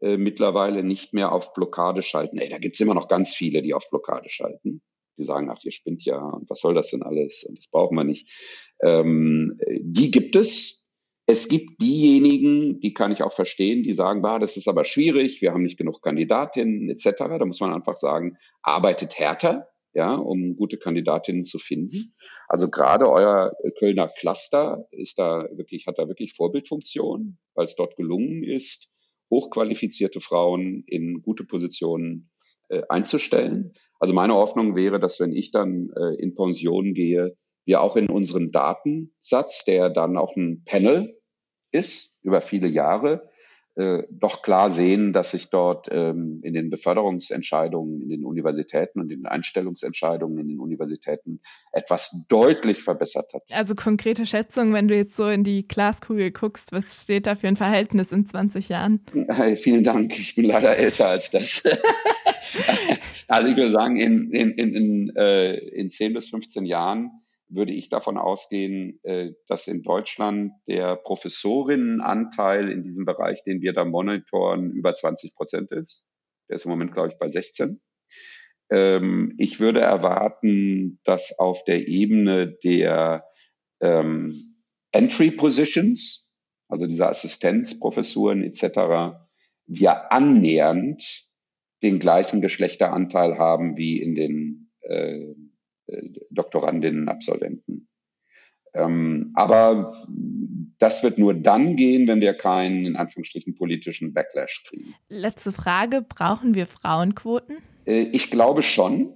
äh, 0.00 0.16
mittlerweile 0.16 0.82
nicht 0.82 1.12
mehr 1.12 1.32
auf 1.32 1.52
Blockade 1.54 2.02
schalten. 2.02 2.38
Ey, 2.38 2.48
da 2.48 2.58
gibt's 2.58 2.80
immer 2.80 2.94
noch 2.94 3.08
ganz 3.08 3.34
viele, 3.34 3.62
die 3.62 3.74
auf 3.74 3.88
Blockade 3.90 4.28
schalten 4.28 4.82
die 5.18 5.24
sagen, 5.24 5.50
ach, 5.50 5.62
ihr 5.64 5.72
spinnt 5.72 6.04
ja 6.04 6.18
und 6.18 6.48
was 6.48 6.60
soll 6.60 6.74
das 6.74 6.90
denn 6.90 7.02
alles 7.02 7.44
und 7.44 7.58
das 7.58 7.66
brauchen 7.66 7.96
wir 7.96 8.04
nicht. 8.04 8.30
Ähm, 8.80 9.58
die 9.80 10.10
gibt 10.10 10.36
es. 10.36 10.77
Es 11.30 11.48
gibt 11.48 11.82
diejenigen, 11.82 12.80
die 12.80 12.94
kann 12.94 13.12
ich 13.12 13.22
auch 13.22 13.34
verstehen, 13.34 13.82
die 13.82 13.92
sagen, 13.92 14.22
bah, 14.22 14.38
das 14.38 14.56
ist 14.56 14.66
aber 14.66 14.86
schwierig, 14.86 15.42
wir 15.42 15.52
haben 15.52 15.62
nicht 15.62 15.76
genug 15.76 16.00
Kandidatinnen 16.00 16.88
etc. 16.88 17.18
Da 17.18 17.44
muss 17.44 17.60
man 17.60 17.74
einfach 17.74 17.98
sagen, 17.98 18.38
arbeitet 18.62 19.18
härter, 19.18 19.68
ja, 19.92 20.14
um 20.14 20.56
gute 20.56 20.78
Kandidatinnen 20.78 21.44
zu 21.44 21.58
finden. 21.58 22.14
Also 22.48 22.70
gerade 22.70 23.10
euer 23.10 23.52
Kölner 23.78 24.08
Cluster 24.08 24.86
ist 24.90 25.18
da 25.18 25.46
wirklich, 25.52 25.86
hat 25.86 25.98
da 25.98 26.08
wirklich 26.08 26.32
Vorbildfunktion, 26.32 27.36
weil 27.54 27.66
es 27.66 27.76
dort 27.76 27.96
gelungen 27.96 28.42
ist, 28.42 28.88
hochqualifizierte 29.30 30.22
Frauen 30.22 30.82
in 30.86 31.20
gute 31.20 31.44
Positionen 31.44 32.30
äh, 32.68 32.80
einzustellen. 32.88 33.74
Also 34.00 34.14
meine 34.14 34.32
Hoffnung 34.32 34.76
wäre, 34.76 34.98
dass 34.98 35.20
wenn 35.20 35.34
ich 35.34 35.50
dann 35.50 35.90
äh, 35.94 36.14
in 36.22 36.34
Pension 36.34 36.94
gehe, 36.94 37.36
wir 37.66 37.82
auch 37.82 37.96
in 37.96 38.08
unserem 38.08 38.50
Datensatz, 38.50 39.66
der 39.66 39.90
dann 39.90 40.16
auch 40.16 40.34
ein 40.36 40.62
Panel 40.64 41.17
ist 41.70 42.20
über 42.24 42.40
viele 42.40 42.68
Jahre, 42.68 43.28
äh, 43.78 44.02
doch 44.10 44.42
klar 44.42 44.72
sehen, 44.72 45.12
dass 45.12 45.30
sich 45.30 45.50
dort 45.50 45.86
ähm, 45.92 46.40
in 46.42 46.52
den 46.52 46.68
Beförderungsentscheidungen 46.68 48.02
in 48.02 48.08
den 48.08 48.24
Universitäten 48.24 48.98
und 48.98 49.12
in 49.12 49.20
den 49.20 49.26
Einstellungsentscheidungen 49.26 50.36
in 50.38 50.48
den 50.48 50.58
Universitäten 50.58 51.40
etwas 51.70 52.26
deutlich 52.28 52.82
verbessert 52.82 53.32
hat. 53.32 53.42
Also 53.52 53.76
konkrete 53.76 54.26
Schätzung, 54.26 54.72
wenn 54.72 54.88
du 54.88 54.96
jetzt 54.96 55.14
so 55.14 55.28
in 55.28 55.44
die 55.44 55.68
Glaskugel 55.68 56.32
guckst, 56.32 56.72
was 56.72 57.04
steht 57.04 57.28
da 57.28 57.36
für 57.36 57.46
ein 57.46 57.54
Verhältnis 57.54 58.10
in 58.10 58.26
20 58.26 58.68
Jahren? 58.68 59.00
Hey, 59.28 59.56
vielen 59.56 59.84
Dank, 59.84 60.18
ich 60.18 60.34
bin 60.34 60.46
leider 60.46 60.76
älter 60.76 61.06
als 61.06 61.30
das. 61.30 61.62
also 63.28 63.48
ich 63.48 63.56
würde 63.56 63.70
sagen, 63.70 63.96
in, 63.96 64.32
in, 64.32 64.50
in, 64.54 64.74
in, 64.74 65.16
äh, 65.16 65.54
in 65.54 65.92
10 65.92 66.14
bis 66.14 66.30
15 66.30 66.66
Jahren 66.66 67.12
würde 67.48 67.72
ich 67.72 67.88
davon 67.88 68.18
ausgehen, 68.18 69.00
äh, 69.02 69.32
dass 69.46 69.66
in 69.66 69.82
Deutschland 69.82 70.52
der 70.66 70.96
Professorinnenanteil 70.96 72.70
in 72.70 72.84
diesem 72.84 73.04
Bereich, 73.04 73.42
den 73.44 73.62
wir 73.62 73.72
da 73.72 73.84
monitoren, 73.84 74.70
über 74.72 74.94
20 74.94 75.34
Prozent 75.34 75.70
ist. 75.72 76.04
Der 76.48 76.56
ist 76.56 76.64
im 76.64 76.70
Moment, 76.70 76.92
glaube 76.92 77.08
ich, 77.08 77.18
bei 77.18 77.28
16. 77.28 77.80
Ähm, 78.70 79.34
ich 79.38 79.60
würde 79.60 79.80
erwarten, 79.80 81.00
dass 81.04 81.38
auf 81.38 81.64
der 81.64 81.88
Ebene 81.88 82.56
der 82.62 83.24
ähm, 83.80 84.34
Entry 84.92 85.30
Positions, 85.30 86.32
also 86.68 86.86
dieser 86.86 87.08
Assistenzprofessuren 87.08 88.42
etc., 88.42 89.18
wir 89.66 90.12
annähernd 90.12 91.28
den 91.82 91.98
gleichen 91.98 92.40
Geschlechteranteil 92.40 93.38
haben 93.38 93.76
wie 93.76 94.02
in 94.02 94.14
den 94.14 94.70
äh, 94.80 95.34
Doktorandinnen, 96.30 97.08
Absolventen. 97.08 97.88
Ähm, 98.74 99.32
aber 99.34 100.06
das 100.78 101.02
wird 101.02 101.18
nur 101.18 101.34
dann 101.34 101.76
gehen, 101.76 102.06
wenn 102.06 102.20
wir 102.20 102.34
keinen, 102.34 102.84
in 102.84 102.96
Anführungsstrichen, 102.96 103.56
politischen 103.56 104.12
Backlash 104.12 104.64
kriegen. 104.68 104.94
Letzte 105.08 105.52
Frage, 105.52 106.02
brauchen 106.02 106.54
wir 106.54 106.66
Frauenquoten? 106.66 107.58
Äh, 107.86 108.08
ich 108.12 108.30
glaube 108.30 108.62
schon. 108.62 109.14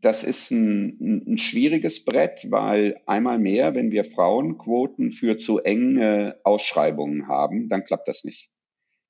Das 0.00 0.22
ist 0.22 0.50
ein, 0.50 1.24
ein, 1.26 1.38
schwieriges 1.38 2.04
Brett, 2.04 2.46
weil 2.50 3.00
einmal 3.06 3.38
mehr, 3.38 3.74
wenn 3.74 3.90
wir 3.90 4.04
Frauenquoten 4.04 5.12
für 5.12 5.38
zu 5.38 5.60
enge 5.60 6.36
Ausschreibungen 6.44 7.26
haben, 7.26 7.70
dann 7.70 7.84
klappt 7.84 8.06
das 8.08 8.22
nicht. 8.22 8.50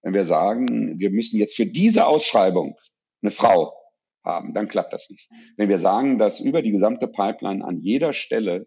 Wenn 0.03 0.15
wir 0.15 0.25
sagen, 0.25 1.01
wir 1.01 1.11
müssen 1.11 1.41
jetzt 1.41 1.57
für 1.57 1.67
diese 1.67 2.07
Ausschreibung 2.07 2.77
eine 3.23 3.33
Frau 3.33 3.73
haben, 4.25 4.55
dann 4.55 4.69
klappt 4.69 4.93
das 4.93 5.11
nicht. 5.11 5.31
Wenn 5.57 5.69
wir 5.69 5.79
sagen, 5.79 6.19
dass 6.19 6.41
über 6.41 6.63
die 6.63 6.73
gesamte 6.73 7.07
Pipeline 7.07 7.65
an 7.65 7.81
jeder 7.81 8.13
Stelle 8.13 8.67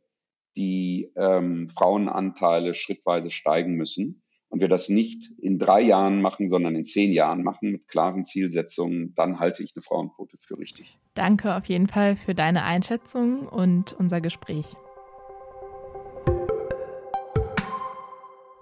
die 0.55 1.11
ähm, 1.15 1.69
Frauenanteile 1.69 2.73
schrittweise 2.73 3.29
steigen 3.29 3.75
müssen 3.75 4.23
und 4.49 4.59
wir 4.59 4.67
das 4.67 4.89
nicht 4.89 5.31
in 5.39 5.59
drei 5.59 5.81
Jahren 5.81 6.21
machen, 6.21 6.49
sondern 6.49 6.75
in 6.75 6.85
zehn 6.85 7.11
Jahren 7.11 7.43
machen 7.43 7.71
mit 7.71 7.87
klaren 7.87 8.23
Zielsetzungen, 8.23 9.13
dann 9.15 9.39
halte 9.39 9.63
ich 9.63 9.73
eine 9.75 9.83
Frauenquote 9.83 10.37
für 10.37 10.57
richtig. 10.57 10.97
Danke 11.13 11.55
auf 11.55 11.65
jeden 11.65 11.87
Fall 11.87 12.15
für 12.15 12.33
deine 12.33 12.63
Einschätzung 12.63 13.47
und 13.47 13.93
unser 13.93 14.21
Gespräch. 14.21 14.75